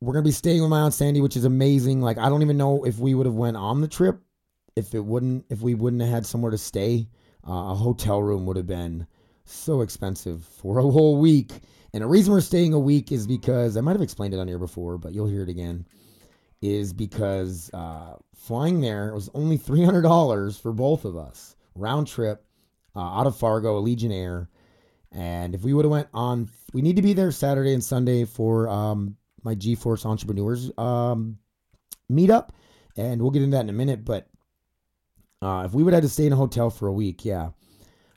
We're 0.01 0.14
gonna 0.14 0.25
be 0.25 0.31
staying 0.31 0.62
with 0.62 0.71
my 0.71 0.81
aunt 0.81 0.95
Sandy, 0.95 1.21
which 1.21 1.37
is 1.37 1.45
amazing. 1.45 2.01
Like 2.01 2.16
I 2.16 2.31
don't 2.31 2.40
even 2.40 2.57
know 2.57 2.83
if 2.85 2.99
we 2.99 3.14
would 3.14 3.27
have 3.27 3.35
went 3.35 3.59
on 3.59 3.83
the 3.83 3.88
trip 3.88 4.19
if 4.75 4.95
it 4.95 5.05
wouldn't 5.05 5.45
if 5.51 5.61
we 5.61 5.75
wouldn't 5.75 6.01
have 6.01 6.11
had 6.11 6.27
somewhere 6.27 6.51
to 6.51 6.57
stay. 6.59 7.07
Uh, 7.47 7.73
a 7.73 7.75
hotel 7.75 8.23
room 8.23 8.47
would 8.47 8.57
have 8.57 8.66
been 8.66 9.07
so 9.45 9.83
expensive 9.83 10.42
for 10.42 10.79
a 10.79 10.83
whole 10.83 11.19
week. 11.21 11.53
And 11.92 12.03
the 12.03 12.07
reason 12.07 12.33
we're 12.33 12.40
staying 12.40 12.73
a 12.73 12.79
week 12.79 13.12
is 13.12 13.27
because 13.27 13.77
I 13.77 13.83
might 13.83 13.92
have 13.92 14.03
explained 14.03 14.33
it 14.33 14.40
on 14.40 14.49
here 14.49 14.59
before, 14.59 14.97
but 14.97 15.12
you'll 15.12 15.29
hear 15.29 15.42
it 15.42 15.51
again. 15.51 15.87
Is 16.62 16.95
because 16.95 17.71
uh, 17.75 18.16
flying 18.35 18.81
there 18.81 19.12
was 19.14 19.29
only 19.35 19.59
three 19.59 19.85
hundred 19.85 20.03
dollars 20.03 20.57
for 20.57 20.73
both 20.73 21.05
of 21.05 21.14
us 21.14 21.57
round 21.75 22.07
trip 22.07 22.45
uh, 22.96 23.20
out 23.20 23.26
of 23.26 23.37
Fargo, 23.37 23.80
Allegiant 23.80 24.12
Air. 24.12 24.48
And 25.12 25.54
if 25.54 25.62
we 25.62 25.72
would 25.72 25.85
have 25.85 25.92
went 25.92 26.09
on, 26.12 26.50
we 26.72 26.82
need 26.82 26.96
to 26.96 27.02
be 27.02 27.12
there 27.12 27.30
Saturday 27.30 27.72
and 27.72 27.85
Sunday 27.85 28.24
for 28.24 28.68
um, 28.68 29.16
my 29.44 29.54
G-Force 29.54 30.04
Entrepreneurs 30.04 30.70
um, 30.76 31.38
meetup, 32.11 32.48
and 32.96 33.22
we'll 33.22 33.30
get 33.30 33.42
into 33.42 33.56
that 33.56 33.62
in 33.62 33.70
a 33.70 33.72
minute. 33.72 34.04
But 34.04 34.28
uh, 35.40 35.62
if 35.66 35.72
we 35.72 35.82
would 35.82 35.94
have 35.94 36.02
to 36.02 36.09
stay 36.09 36.26
in 36.26 36.32
a 36.32 36.37
hotel 36.37 36.70
for 36.70 36.88
a 36.88 36.92
week, 36.92 37.24
yeah, 37.24 37.50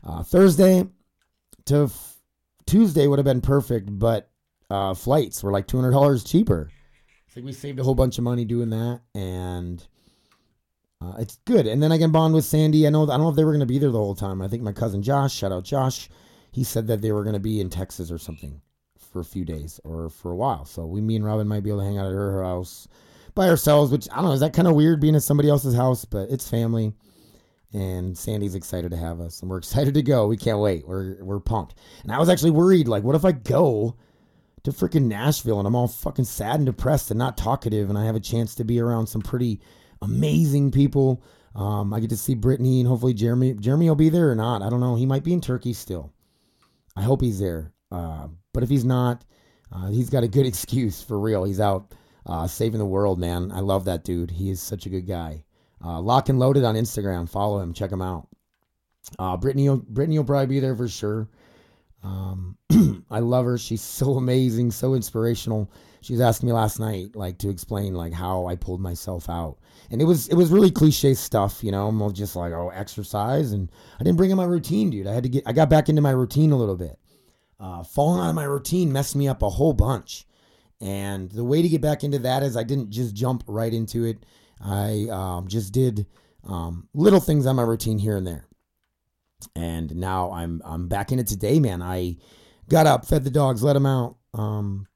uh, 0.03 0.23
Thursday 0.23 0.87
to 1.65 1.83
f- 1.83 2.17
Tuesday 2.65 3.07
would 3.07 3.19
have 3.19 3.25
been 3.25 3.41
perfect, 3.41 3.97
but 3.97 4.29
uh, 4.69 4.93
flights 4.93 5.43
were 5.43 5.51
like 5.51 5.67
two 5.67 5.77
hundred 5.77 5.91
dollars 5.91 6.23
cheaper. 6.23 6.69
I 6.71 7.31
think 7.31 7.45
we 7.45 7.53
saved 7.53 7.79
a 7.79 7.83
whole 7.83 7.95
bunch 7.95 8.17
of 8.17 8.23
money 8.23 8.43
doing 8.43 8.71
that, 8.71 9.01
and 9.13 9.85
uh, 11.01 11.13
it's 11.17 11.38
good. 11.45 11.65
And 11.65 11.81
then 11.81 11.91
I 11.91 11.97
can 11.97 12.12
bond 12.12 12.33
with 12.33 12.45
Sandy. 12.45 12.85
I 12.85 12.89
know 12.89 13.03
I 13.03 13.07
don't 13.07 13.21
know 13.21 13.29
if 13.29 13.35
they 13.35 13.45
were 13.45 13.51
going 13.51 13.62
to 13.62 13.65
be 13.65 13.79
there 13.79 13.91
the 13.91 13.97
whole 13.97 14.15
time. 14.15 14.41
I 14.41 14.47
think 14.47 14.63
my 14.63 14.73
cousin 14.73 15.01
Josh, 15.01 15.33
shout 15.33 15.51
out 15.51 15.63
Josh, 15.63 16.09
he 16.51 16.63
said 16.63 16.88
that 16.88 17.01
they 17.01 17.12
were 17.12 17.23
going 17.23 17.33
to 17.35 17.39
be 17.39 17.62
in 17.62 17.69
Texas 17.69 18.12
or 18.12 18.17
something 18.17 18.62
for 18.97 19.21
a 19.21 19.25
few 19.25 19.45
days 19.45 19.79
or 19.83 20.09
for 20.09 20.31
a 20.31 20.35
while. 20.35 20.65
So 20.65 20.85
we, 20.85 21.01
me 21.01 21.15
and 21.15 21.25
Robin 21.25 21.47
might 21.47 21.63
be 21.63 21.69
able 21.69 21.79
to 21.79 21.85
hang 21.85 21.97
out 21.97 22.07
at 22.07 22.12
her 22.12 22.43
house 22.43 22.88
by 23.33 23.47
ourselves. 23.47 23.91
Which 23.91 24.09
I 24.12 24.15
don't 24.15 24.25
know. 24.25 24.31
Is 24.33 24.41
that 24.41 24.53
kind 24.53 24.67
of 24.67 24.75
weird 24.75 24.99
being 24.99 25.15
at 25.15 25.23
somebody 25.23 25.49
else's 25.49 25.75
house? 25.75 26.03
But 26.03 26.29
it's 26.29 26.49
family. 26.49 26.93
And 27.71 28.17
Sandy's 28.17 28.55
excited 28.55 28.89
to 28.91 28.97
have 28.97 29.19
us, 29.19 29.41
and 29.41 29.49
we're 29.49 29.57
excited 29.59 29.93
to 29.93 30.01
go. 30.01 30.27
We 30.27 30.38
can't 30.38 30.59
wait. 30.59 30.88
We're 30.88 31.23
we're 31.23 31.39
pumped. 31.39 31.75
And 32.03 32.12
I 32.12 32.19
was 32.19 32.27
actually 32.27 32.51
worried, 32.51 32.88
like, 32.88 33.03
what 33.03 33.15
if 33.15 33.23
I 33.23 33.31
go 33.31 33.95
to 34.63 34.71
freaking 34.71 35.05
Nashville 35.05 35.59
and 35.59 35.67
I'm 35.67 35.75
all 35.75 35.88
fucking 35.88 36.25
sad 36.25 36.55
and 36.55 36.65
depressed 36.65 37.12
and 37.12 37.17
not 37.17 37.38
talkative, 37.38 37.89
and 37.89 37.97
I 37.97 38.05
have 38.05 38.15
a 38.15 38.19
chance 38.19 38.55
to 38.55 38.65
be 38.65 38.79
around 38.79 39.07
some 39.07 39.21
pretty 39.21 39.62
amazing 40.01 40.71
people. 40.71 41.23
Um, 41.55 41.93
I 41.93 41.99
get 41.99 42.09
to 42.12 42.17
see 42.17 42.35
Brittany 42.35 42.79
and 42.79 42.88
hopefully 42.88 43.13
Jeremy. 43.13 43.53
Jeremy 43.53 43.89
will 43.89 43.95
be 43.95 44.09
there 44.09 44.31
or 44.31 44.35
not. 44.35 44.62
I 44.62 44.69
don't 44.69 44.79
know. 44.79 44.95
He 44.95 45.05
might 45.05 45.23
be 45.23 45.33
in 45.33 45.41
Turkey 45.41 45.73
still. 45.73 46.13
I 46.95 47.01
hope 47.01 47.21
he's 47.21 47.39
there. 47.39 47.73
Uh, 47.91 48.27
but 48.53 48.63
if 48.63 48.69
he's 48.69 48.85
not, 48.85 49.25
uh, 49.71 49.89
he's 49.89 50.09
got 50.09 50.23
a 50.23 50.27
good 50.27 50.45
excuse 50.45 51.01
for 51.01 51.19
real. 51.19 51.43
He's 51.43 51.59
out 51.59 51.93
uh, 52.25 52.47
saving 52.47 52.79
the 52.79 52.85
world, 52.85 53.19
man. 53.19 53.51
I 53.51 53.59
love 53.59 53.85
that 53.85 54.03
dude. 54.03 54.31
He 54.31 54.49
is 54.49 54.62
such 54.62 54.85
a 54.85 54.89
good 54.89 55.07
guy. 55.07 55.43
Uh, 55.83 55.99
Lock 56.01 56.29
and 56.29 56.39
Loaded 56.39 56.63
on 56.63 56.75
Instagram. 56.75 57.27
Follow 57.29 57.59
him. 57.59 57.73
Check 57.73 57.91
him 57.91 58.01
out. 58.01 58.27
Uh, 59.17 59.38
Brittany, 59.38 59.69
Brittany 59.88 60.19
will 60.19 60.25
probably 60.25 60.47
be 60.47 60.59
there 60.59 60.75
for 60.75 60.88
sure. 60.88 61.29
Um, 62.03 62.57
I 63.09 63.19
love 63.19 63.45
her. 63.45 63.57
She's 63.57 63.81
so 63.81 64.15
amazing, 64.15 64.71
so 64.71 64.93
inspirational. 64.93 65.71
She 66.01 66.13
was 66.13 66.21
asking 66.21 66.47
me 66.47 66.53
last 66.53 66.79
night, 66.79 67.15
like, 67.15 67.38
to 67.39 67.49
explain 67.49 67.93
like 67.93 68.13
how 68.13 68.47
I 68.47 68.55
pulled 68.55 68.81
myself 68.81 69.29
out, 69.29 69.57
and 69.91 70.01
it 70.01 70.05
was 70.05 70.27
it 70.29 70.35
was 70.35 70.51
really 70.51 70.71
cliche 70.71 71.13
stuff, 71.13 71.63
you 71.63 71.71
know. 71.71 71.88
I'm 71.88 72.13
just 72.13 72.35
like, 72.35 72.53
oh, 72.53 72.69
exercise, 72.69 73.51
and 73.51 73.69
I 73.99 74.03
didn't 74.03 74.17
bring 74.17 74.31
in 74.31 74.38
my 74.38 74.45
routine, 74.45 74.89
dude. 74.89 75.07
I 75.07 75.13
had 75.13 75.23
to 75.23 75.29
get, 75.29 75.43
I 75.45 75.53
got 75.53 75.69
back 75.69 75.89
into 75.89 76.01
my 76.01 76.12
routine 76.12 76.51
a 76.51 76.57
little 76.57 76.77
bit. 76.77 76.97
Uh, 77.59 77.83
falling 77.83 78.21
out 78.21 78.29
of 78.29 78.35
my 78.35 78.45
routine 78.45 78.93
messed 78.93 79.15
me 79.15 79.27
up 79.27 79.41
a 79.41 79.49
whole 79.49 79.73
bunch, 79.73 80.25
and 80.79 81.29
the 81.31 81.43
way 81.43 81.62
to 81.62 81.67
get 81.67 81.81
back 81.81 82.03
into 82.03 82.19
that 82.19 82.43
is 82.43 82.55
I 82.55 82.63
didn't 82.63 82.91
just 82.91 83.13
jump 83.13 83.43
right 83.47 83.73
into 83.73 84.05
it. 84.05 84.25
I 84.62 85.07
um, 85.12 85.47
just 85.47 85.73
did 85.73 86.05
um, 86.45 86.88
little 86.93 87.19
things 87.19 87.45
on 87.45 87.57
my 87.57 87.63
routine 87.63 87.99
here 87.99 88.15
and 88.15 88.25
there, 88.25 88.47
and 89.55 89.93
now 89.95 90.31
I'm 90.31 90.62
I'm 90.63 90.88
back 90.88 91.12
in 91.12 91.19
it 91.19 91.27
today, 91.27 91.59
man. 91.59 91.81
I 91.81 92.15
got 92.69 92.88
up, 92.88 93.05
fed 93.05 93.25
the 93.25 93.29
dogs, 93.29 93.63
let 93.63 93.73
them 93.73 93.85
out, 93.85 94.15
um, 94.33 94.88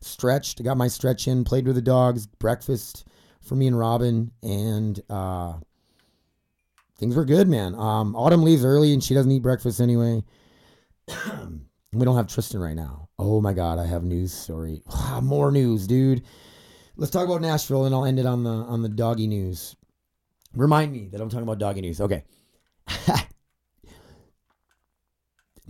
stretched, 0.00 0.62
got 0.62 0.76
my 0.76 0.88
stretch 0.88 1.28
in, 1.28 1.44
played 1.44 1.66
with 1.66 1.76
the 1.76 1.82
dogs, 1.82 2.26
breakfast 2.26 3.06
for 3.40 3.54
me 3.54 3.66
and 3.66 3.78
Robin, 3.78 4.30
and 4.42 5.00
uh, 5.08 5.54
things 6.98 7.16
were 7.16 7.24
good, 7.24 7.48
man. 7.48 7.74
Um, 7.74 8.14
Autumn 8.14 8.42
leaves 8.42 8.64
early 8.64 8.92
and 8.92 9.02
she 9.02 9.14
doesn't 9.14 9.30
eat 9.30 9.42
breakfast 9.42 9.80
anyway. 9.80 10.22
we 11.92 12.04
don't 12.04 12.16
have 12.16 12.28
Tristan 12.28 12.60
right 12.60 12.76
now. 12.76 13.08
Oh 13.18 13.40
my 13.40 13.52
God, 13.52 13.78
I 13.78 13.86
have 13.86 14.04
news 14.04 14.32
story. 14.32 14.82
More 15.22 15.50
news, 15.50 15.86
dude. 15.86 16.22
Let's 16.96 17.10
talk 17.10 17.24
about 17.24 17.40
Nashville, 17.40 17.86
and 17.86 17.94
I'll 17.94 18.04
end 18.04 18.18
it 18.18 18.26
on 18.26 18.44
the 18.44 18.50
on 18.50 18.82
the 18.82 18.88
doggy 18.88 19.26
news. 19.26 19.74
Remind 20.54 20.92
me 20.92 21.08
that 21.08 21.20
I'm 21.20 21.30
talking 21.30 21.44
about 21.44 21.58
doggy 21.58 21.80
news. 21.80 22.00
Okay. 22.00 22.24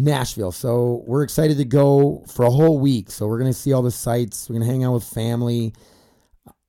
Nashville. 0.05 0.53
So 0.53 1.03
we're 1.07 1.23
excited 1.23 1.59
to 1.59 1.65
go 1.65 2.25
for 2.27 2.45
a 2.45 2.51
whole 2.51 2.79
week. 2.79 3.11
So 3.11 3.27
we're 3.27 3.39
gonna 3.39 3.53
see 3.53 3.73
all 3.73 3.83
the 3.83 3.91
sights. 3.91 4.49
We're 4.49 4.55
gonna 4.55 4.71
hang 4.71 4.85
out 4.85 4.95
with 4.95 5.05
family. 5.05 5.75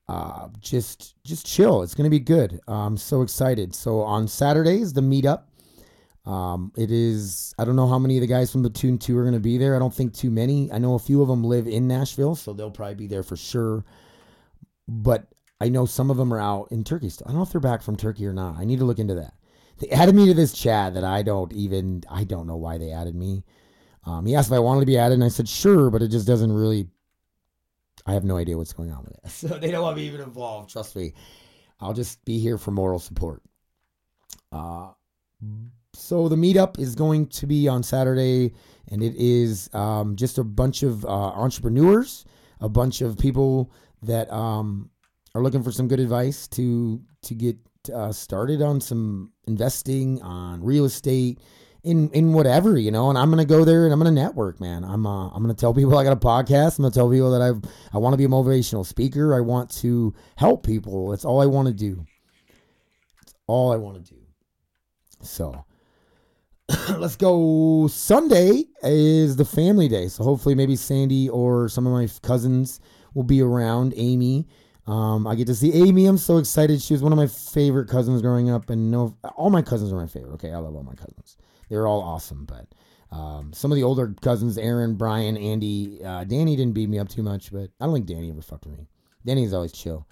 Uh, 0.07 0.49
just 0.59 1.15
just 1.23 1.45
chill. 1.45 1.83
It's 1.83 1.95
gonna 1.95 2.09
be 2.09 2.19
good. 2.19 2.59
I'm 2.67 2.97
so 2.97 3.21
excited. 3.21 3.73
So 3.73 4.01
on 4.01 4.27
Saturdays 4.27 4.93
the 4.93 5.01
meetup. 5.01 5.43
Um, 6.23 6.71
it 6.77 6.91
is, 6.91 7.55
I 7.57 7.65
don't 7.65 7.75
know 7.75 7.87
how 7.87 7.97
many 7.97 8.15
of 8.17 8.21
the 8.21 8.27
guys 8.27 8.51
from 8.51 8.61
Platoon 8.61 8.99
2 8.99 9.17
are 9.17 9.31
to 9.31 9.39
be 9.39 9.57
there. 9.57 9.75
I 9.75 9.79
don't 9.79 9.93
think 9.93 10.13
too 10.13 10.29
many. 10.29 10.71
I 10.71 10.77
know 10.77 10.93
a 10.93 10.99
few 10.99 11.19
of 11.23 11.27
them 11.27 11.43
live 11.43 11.67
in 11.67 11.87
Nashville, 11.87 12.35
so 12.35 12.53
they'll 12.53 12.69
probably 12.69 12.93
be 12.93 13.07
there 13.07 13.23
for 13.23 13.35
sure. 13.35 13.83
But 14.87 15.25
I 15.59 15.69
know 15.69 15.87
some 15.87 16.11
of 16.11 16.17
them 16.17 16.31
are 16.31 16.39
out 16.39 16.67
in 16.71 16.83
Turkey. 16.83 17.07
I 17.07 17.29
don't 17.29 17.37
know 17.37 17.41
if 17.41 17.51
they're 17.51 17.61
back 17.61 17.81
from 17.81 17.95
Turkey 17.95 18.27
or 18.27 18.33
not. 18.33 18.57
I 18.57 18.65
need 18.65 18.77
to 18.79 18.85
look 18.85 18.99
into 18.99 19.15
that. 19.15 19.33
They 19.81 19.89
added 19.89 20.13
me 20.13 20.27
to 20.27 20.33
this 20.35 20.53
chat 20.53 20.93
that 20.93 21.03
I 21.03 21.23
don't 21.23 21.51
even, 21.53 22.03
I 22.09 22.23
don't 22.23 22.45
know 22.45 22.55
why 22.55 22.77
they 22.77 22.91
added 22.91 23.15
me. 23.15 23.43
Um, 24.05 24.25
he 24.27 24.35
asked 24.35 24.49
if 24.49 24.53
I 24.53 24.59
wanted 24.59 24.81
to 24.81 24.85
be 24.85 24.97
added, 24.97 25.15
and 25.15 25.23
I 25.23 25.27
said 25.27 25.49
sure, 25.49 25.89
but 25.89 26.01
it 26.03 26.09
just 26.09 26.27
doesn't 26.27 26.51
really. 26.51 26.87
I 28.05 28.13
have 28.13 28.23
no 28.23 28.37
idea 28.37 28.57
what's 28.57 28.73
going 28.73 28.91
on 28.91 29.03
with 29.03 29.13
it. 29.13 29.19
So 29.29 29.47
they 29.47 29.71
don't 29.71 29.83
want 29.83 29.97
me 29.97 30.05
even 30.05 30.21
involved. 30.21 30.71
Trust 30.71 30.95
me. 30.95 31.13
I'll 31.79 31.93
just 31.93 32.23
be 32.25 32.39
here 32.39 32.57
for 32.57 32.71
moral 32.71 32.99
support. 32.99 33.41
Uh, 34.51 34.89
so 35.93 36.27
the 36.27 36.35
meetup 36.35 36.79
is 36.79 36.95
going 36.95 37.27
to 37.27 37.47
be 37.47 37.67
on 37.67 37.83
Saturday, 37.83 38.53
and 38.89 39.03
it 39.03 39.15
is 39.15 39.69
um, 39.73 40.15
just 40.15 40.37
a 40.37 40.43
bunch 40.43 40.83
of 40.83 41.05
uh, 41.05 41.09
entrepreneurs, 41.09 42.25
a 42.59 42.69
bunch 42.69 43.01
of 43.01 43.17
people 43.17 43.71
that 44.03 44.31
um, 44.31 44.89
are 45.33 45.41
looking 45.41 45.63
for 45.63 45.71
some 45.71 45.87
good 45.87 45.99
advice 45.99 46.47
to 46.49 47.01
to 47.23 47.33
get 47.33 47.57
uh, 47.89 48.11
started 48.11 48.61
on 48.61 48.79
some 48.79 49.31
investing 49.47 50.21
on 50.21 50.63
real 50.63 50.85
estate 50.85 51.39
in 51.83 52.09
in 52.11 52.31
whatever 52.33 52.77
you 52.77 52.91
know 52.91 53.09
and 53.09 53.17
i'm 53.17 53.29
gonna 53.31 53.43
go 53.43 53.65
there 53.65 53.85
and 53.85 53.93
i'm 53.93 53.99
gonna 53.99 54.11
network 54.11 54.59
man. 54.59 54.83
I'm 54.83 55.07
uh, 55.07 55.29
i'm 55.29 55.41
gonna 55.41 55.55
tell 55.55 55.73
people 55.73 55.97
i 55.97 56.03
got 56.03 56.13
a 56.13 56.15
podcast. 56.15 56.77
I'm 56.77 56.83
gonna 56.83 56.93
tell 56.93 57.09
people 57.09 57.31
that 57.31 57.41
i've 57.41 57.61
i 57.93 57.97
want 57.97 58.13
to 58.13 58.17
be 58.17 58.25
a 58.25 58.27
motivational 58.27 58.85
speaker. 58.85 59.35
I 59.35 59.39
want 59.39 59.71
to 59.77 60.13
help 60.35 60.65
people. 60.65 61.09
That's 61.09 61.25
all 61.25 61.41
i 61.41 61.45
want 61.45 61.67
to 61.67 61.73
do. 61.73 62.05
It's 63.23 63.33
all 63.47 63.71
i 63.71 63.77
want 63.77 64.05
to 64.05 64.13
do. 64.13 64.19
So 65.23 65.65
let's 66.97 67.15
go. 67.15 67.87
Sunday 67.87 68.65
is 68.83 69.35
the 69.35 69.45
family 69.45 69.87
day. 69.87 70.07
So 70.07 70.23
hopefully 70.23 70.55
maybe 70.55 70.75
sandy 70.75 71.29
or 71.29 71.67
some 71.67 71.87
of 71.87 71.93
my 71.93 72.07
cousins 72.21 72.79
will 73.13 73.23
be 73.23 73.41
around 73.41 73.93
amy 73.97 74.47
um, 74.87 75.27
I 75.27 75.35
get 75.35 75.47
to 75.47 75.55
see 75.55 75.73
Amy. 75.73 76.05
I'm 76.05 76.17
so 76.17 76.37
excited. 76.37 76.81
She 76.81 76.93
was 76.93 77.03
one 77.03 77.11
of 77.11 77.17
my 77.17 77.27
favorite 77.27 77.87
cousins 77.87 78.21
growing 78.21 78.49
up, 78.49 78.69
and 78.69 78.91
no, 78.91 79.15
all 79.35 79.49
my 79.49 79.61
cousins 79.61 79.91
are 79.93 79.97
my 79.97 80.07
favorite. 80.07 80.33
Okay, 80.33 80.51
I 80.51 80.57
love 80.57 80.75
all 80.75 80.83
my 80.83 80.95
cousins. 80.95 81.37
They're 81.69 81.87
all 81.87 82.01
awesome, 82.01 82.45
but 82.45 82.67
um, 83.11 83.53
some 83.53 83.71
of 83.71 83.75
the 83.75 83.83
older 83.83 84.13
cousins, 84.21 84.57
Aaron, 84.57 84.95
Brian, 84.95 85.37
Andy, 85.37 86.03
uh, 86.03 86.23
Danny 86.23 86.55
didn't 86.55 86.73
beat 86.73 86.89
me 86.89 86.99
up 86.99 87.09
too 87.09 87.23
much, 87.23 87.51
but 87.51 87.69
I 87.79 87.85
don't 87.85 87.93
think 87.93 88.05
Danny 88.05 88.29
ever 88.29 88.41
fucked 88.41 88.65
with 88.65 88.77
me. 88.77 88.87
Danny's 89.25 89.53
always 89.53 89.71
chill. 89.71 90.07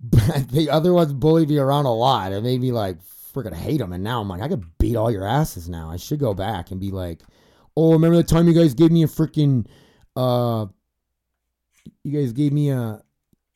But 0.00 0.48
the 0.48 0.68
other 0.68 0.92
ones 0.92 1.12
bullied 1.12 1.48
me 1.48 1.58
around 1.58 1.86
a 1.86 1.94
lot. 1.94 2.32
It 2.32 2.42
made 2.42 2.60
me 2.60 2.72
like 2.72 2.98
freaking 3.32 3.54
hate 3.54 3.78
them. 3.78 3.92
And 3.92 4.02
now 4.02 4.20
I'm 4.20 4.28
like, 4.28 4.42
I 4.42 4.48
could 4.48 4.64
beat 4.78 4.96
all 4.96 5.10
your 5.10 5.26
asses 5.26 5.68
now. 5.68 5.90
I 5.90 5.96
should 5.96 6.18
go 6.18 6.34
back 6.34 6.70
and 6.70 6.80
be 6.80 6.90
like, 6.90 7.22
oh, 7.76 7.92
remember 7.92 8.16
the 8.16 8.24
time 8.24 8.48
you 8.48 8.54
guys 8.54 8.74
gave 8.74 8.90
me 8.90 9.04
a 9.04 9.06
freaking, 9.06 9.66
uh, 10.16 10.66
you 12.02 12.20
guys 12.20 12.32
gave 12.32 12.52
me 12.52 12.70
a, 12.70 13.00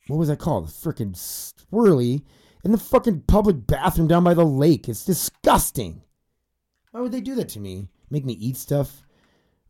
what 0.07 0.17
was 0.17 0.29
that 0.29 0.39
called? 0.39 0.67
The 0.67 0.71
freaking 0.71 1.13
swirly 1.13 2.23
in 2.63 2.71
the 2.71 2.77
fucking 2.77 3.21
public 3.27 3.67
bathroom 3.67 4.07
down 4.07 4.23
by 4.23 4.33
the 4.33 4.45
lake. 4.45 4.89
It's 4.89 5.05
disgusting. 5.05 6.01
Why 6.91 7.01
would 7.01 7.11
they 7.11 7.21
do 7.21 7.35
that 7.35 7.49
to 7.49 7.59
me? 7.59 7.89
Make 8.09 8.25
me 8.25 8.33
eat 8.33 8.57
stuff? 8.57 9.03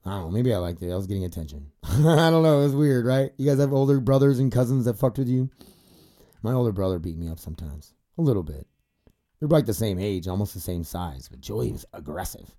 I 0.06 0.12
don't 0.12 0.22
know. 0.22 0.32
Maybe 0.32 0.54
I 0.54 0.58
liked 0.58 0.82
it. 0.82 0.92
I 0.92 0.96
was 0.96 1.08
getting 1.08 1.26
attention. 1.26 1.72
I 1.84 2.30
don't 2.30 2.44
know. 2.44 2.62
It 2.62 2.66
was 2.66 2.76
weird, 2.76 3.06
right? 3.06 3.32
You 3.38 3.50
guys 3.50 3.60
have 3.60 3.74
older 3.74 4.00
brothers 4.00 4.40
and 4.40 4.52
cousins 4.52 4.86
that 4.86 4.98
fucked 4.98 5.18
with 5.18 5.28
you? 5.28 5.50
My 6.42 6.54
older 6.54 6.72
brother 6.72 7.00
beat 7.00 7.18
me 7.18 7.28
up 7.30 7.40
sometimes. 7.40 7.94
A 8.18 8.22
little 8.22 8.44
bit. 8.44 8.68
They're 9.40 9.50
like 9.50 9.66
the 9.66 9.74
same 9.74 10.00
age, 10.00 10.28
almost 10.28 10.54
the 10.54 10.60
same 10.60 10.84
size, 10.84 11.28
but 11.28 11.42
Joey 11.42 11.72
was 11.72 11.86
aggressive. 11.94 12.56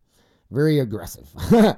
Very 0.50 0.78
aggressive. 0.78 1.28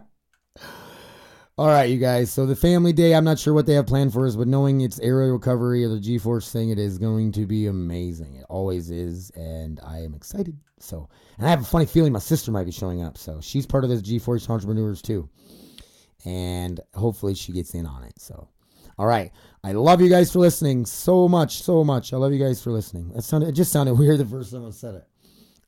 All 1.60 1.66
right, 1.66 1.90
you 1.90 1.98
guys. 1.98 2.32
So 2.32 2.46
the 2.46 2.56
family 2.56 2.94
day, 2.94 3.14
I'm 3.14 3.22
not 3.22 3.38
sure 3.38 3.52
what 3.52 3.66
they 3.66 3.74
have 3.74 3.86
planned 3.86 4.14
for 4.14 4.26
us, 4.26 4.34
but 4.34 4.48
knowing 4.48 4.80
it's 4.80 4.98
aerial 5.00 5.32
recovery 5.32 5.84
or 5.84 5.88
the 5.88 6.00
G-force 6.00 6.50
thing, 6.50 6.70
it 6.70 6.78
is 6.78 6.96
going 6.96 7.32
to 7.32 7.44
be 7.44 7.66
amazing. 7.66 8.36
It 8.36 8.46
always 8.48 8.90
is, 8.90 9.28
and 9.36 9.78
I 9.84 9.98
am 9.98 10.14
excited. 10.14 10.56
So, 10.78 11.10
and 11.36 11.46
I 11.46 11.50
have 11.50 11.60
a 11.60 11.64
funny 11.66 11.84
feeling 11.84 12.14
my 12.14 12.18
sister 12.18 12.50
might 12.50 12.64
be 12.64 12.72
showing 12.72 13.02
up. 13.02 13.18
So 13.18 13.42
she's 13.42 13.66
part 13.66 13.84
of 13.84 13.90
this 13.90 14.00
G-force 14.00 14.48
entrepreneurs 14.48 15.02
too, 15.02 15.28
and 16.24 16.80
hopefully 16.94 17.34
she 17.34 17.52
gets 17.52 17.74
in 17.74 17.84
on 17.84 18.04
it. 18.04 18.18
So, 18.18 18.48
all 18.98 19.06
right. 19.06 19.30
I 19.62 19.72
love 19.72 20.00
you 20.00 20.08
guys 20.08 20.32
for 20.32 20.38
listening 20.38 20.86
so 20.86 21.28
much, 21.28 21.62
so 21.62 21.84
much. 21.84 22.14
I 22.14 22.16
love 22.16 22.32
you 22.32 22.42
guys 22.42 22.62
for 22.62 22.70
listening. 22.70 23.12
It 23.14 23.22
sounded, 23.22 23.50
it 23.50 23.52
just 23.52 23.70
sounded 23.70 23.92
weird 23.98 24.16
the 24.16 24.24
first 24.24 24.50
time 24.50 24.66
I 24.66 24.70
said 24.70 24.94
it. 24.94 25.04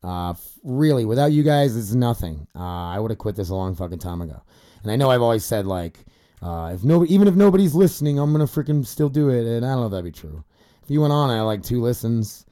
Uh, 0.02 0.32
really, 0.64 1.04
without 1.04 1.32
you 1.32 1.42
guys, 1.42 1.76
it's 1.76 1.92
nothing. 1.92 2.46
Uh, 2.56 2.88
I 2.88 2.98
would 2.98 3.10
have 3.10 3.18
quit 3.18 3.36
this 3.36 3.50
a 3.50 3.54
long 3.54 3.74
fucking 3.74 3.98
time 3.98 4.22
ago. 4.22 4.42
And 4.82 4.90
I 4.90 4.96
know 4.96 5.10
I've 5.10 5.22
always 5.22 5.44
said 5.44 5.66
like, 5.66 5.98
uh, 6.42 6.72
if 6.74 6.82
no, 6.82 7.04
even 7.06 7.28
if 7.28 7.34
nobody's 7.34 7.74
listening, 7.74 8.18
I'm 8.18 8.32
gonna 8.32 8.44
freaking 8.44 8.84
still 8.84 9.08
do 9.08 9.28
it. 9.28 9.46
And 9.46 9.64
I 9.64 9.70
don't 9.70 9.80
know 9.80 9.86
if 9.86 9.92
that'd 9.92 10.04
be 10.04 10.10
true. 10.10 10.44
If 10.82 10.90
you 10.90 11.00
went 11.00 11.12
on, 11.12 11.30
I 11.30 11.40
like 11.42 11.62
two 11.62 11.80
listens, 11.80 12.44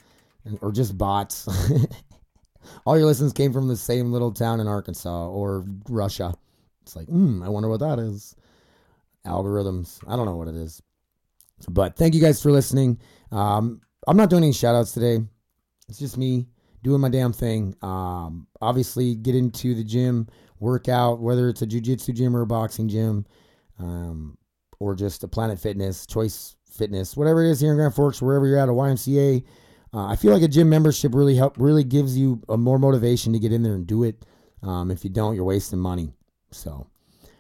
and, 0.45 0.59
or 0.63 0.71
just 0.73 0.97
bots. 0.97 1.49
All 2.87 2.97
your 2.97 3.07
listens 3.07 3.33
came 3.33 3.53
from 3.53 3.69
the 3.69 3.77
same 3.77 4.13
little 4.13 4.33
town 4.33 4.61
in 4.61 4.69
Arkansas 4.69 5.29
or 5.29 5.65
Russia. 5.89 6.35
It's 6.83 6.95
like, 6.95 7.09
hmm, 7.09 7.43
I 7.43 7.49
wonder 7.49 7.69
what 7.69 7.81
that 7.81 7.99
is. 7.99 8.37
Algorithms. 9.27 10.01
I 10.07 10.17
don't 10.17 10.27
know 10.27 10.37
what 10.37 10.49
it 10.49 10.57
is. 10.57 10.81
But 11.69 11.97
thank 11.97 12.15
you 12.15 12.21
guys 12.21 12.41
for 12.41 12.51
listening. 12.51 13.01
Um, 13.33 13.81
I'm 14.07 14.17
not 14.17 14.31
doing 14.31 14.45
any 14.45 14.53
shout 14.53 14.75
outs 14.75 14.93
today. 14.93 15.19
It's 15.89 15.99
just 15.99 16.17
me 16.17 16.47
doing 16.83 17.01
my 17.01 17.09
damn 17.09 17.33
thing. 17.33 17.75
Um, 17.83 18.47
obviously, 18.61 19.15
get 19.15 19.35
into 19.35 19.75
the 19.75 19.85
gym, 19.85 20.29
work 20.61 20.89
out, 20.89 21.21
whether 21.21 21.49
it's 21.49 21.63
a 21.63 21.67
jujitsu 21.67 22.15
gym 22.15 22.37
or 22.37 22.43
a 22.43 22.47
boxing 22.47 22.89
gym, 22.89 23.27
um, 23.79 24.37
or 24.79 24.95
just 24.95 25.25
a 25.25 25.29
Planet 25.29 25.59
Fitness, 25.59 26.07
Choice 26.07 26.57
Fitness, 26.71 27.17
whatever 27.17 27.45
it 27.45 27.51
is 27.51 27.61
here 27.61 27.71
in 27.71 27.77
Grand 27.77 27.95
Forks, 27.95 28.23
wherever 28.23 28.47
you're 28.47 28.59
at, 28.59 28.69
a 28.69 28.73
YMCA. 28.73 29.45
Uh, 29.93 30.07
I 30.07 30.17
feel 30.17 30.33
like 30.33 30.43
a 30.43 30.49
gym 30.49 30.69
membership 30.69 31.15
really 31.15 31.35
help, 31.35 31.57
really 31.59 31.83
gives 31.83 32.17
you 32.17 32.41
a 32.49 32.57
more 32.57 32.79
motivation 32.79 33.33
to 33.33 33.39
get 33.41 33.53
in 33.53 33.63
there 33.63 33.75
and 33.75 33.87
do 33.87 34.05
it. 34.05 34.25
Um, 34.63 34.91
if 34.91 35.03
you 35.03 35.11
don't, 35.11 35.35
you're 35.35 35.45
wasting 35.45 35.81
money. 35.81 36.13
So, 36.53 36.87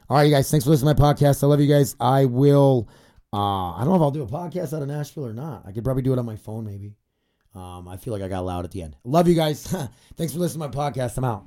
all 0.08 0.16
right, 0.16 0.24
you 0.24 0.34
guys, 0.34 0.50
thanks 0.50 0.64
for 0.64 0.70
listening 0.70 0.94
to 0.96 1.00
my 1.00 1.12
podcast. 1.12 1.44
I 1.44 1.46
love 1.46 1.60
you 1.60 1.68
guys. 1.68 1.94
I 2.00 2.24
will. 2.24 2.88
Uh, 3.32 3.74
I 3.74 3.78
don't 3.80 3.90
know 3.90 3.96
if 3.96 4.02
I'll 4.02 4.10
do 4.10 4.22
a 4.22 4.26
podcast 4.26 4.74
out 4.74 4.82
of 4.82 4.88
Nashville 4.88 5.26
or 5.26 5.32
not. 5.32 5.64
I 5.66 5.70
could 5.70 5.84
probably 5.84 6.02
do 6.02 6.12
it 6.12 6.18
on 6.18 6.26
my 6.26 6.36
phone, 6.36 6.64
maybe. 6.64 6.96
Um, 7.54 7.86
I 7.86 7.96
feel 7.96 8.12
like 8.12 8.22
I 8.22 8.28
got 8.28 8.44
loud 8.44 8.64
at 8.64 8.72
the 8.72 8.82
end. 8.82 8.96
Love 9.04 9.28
you 9.28 9.34
guys. 9.34 9.62
Thanks 10.16 10.32
for 10.32 10.40
listening 10.40 10.68
to 10.68 10.76
my 10.76 10.90
podcast. 10.90 11.16
I'm 11.16 11.24
out. 11.24 11.44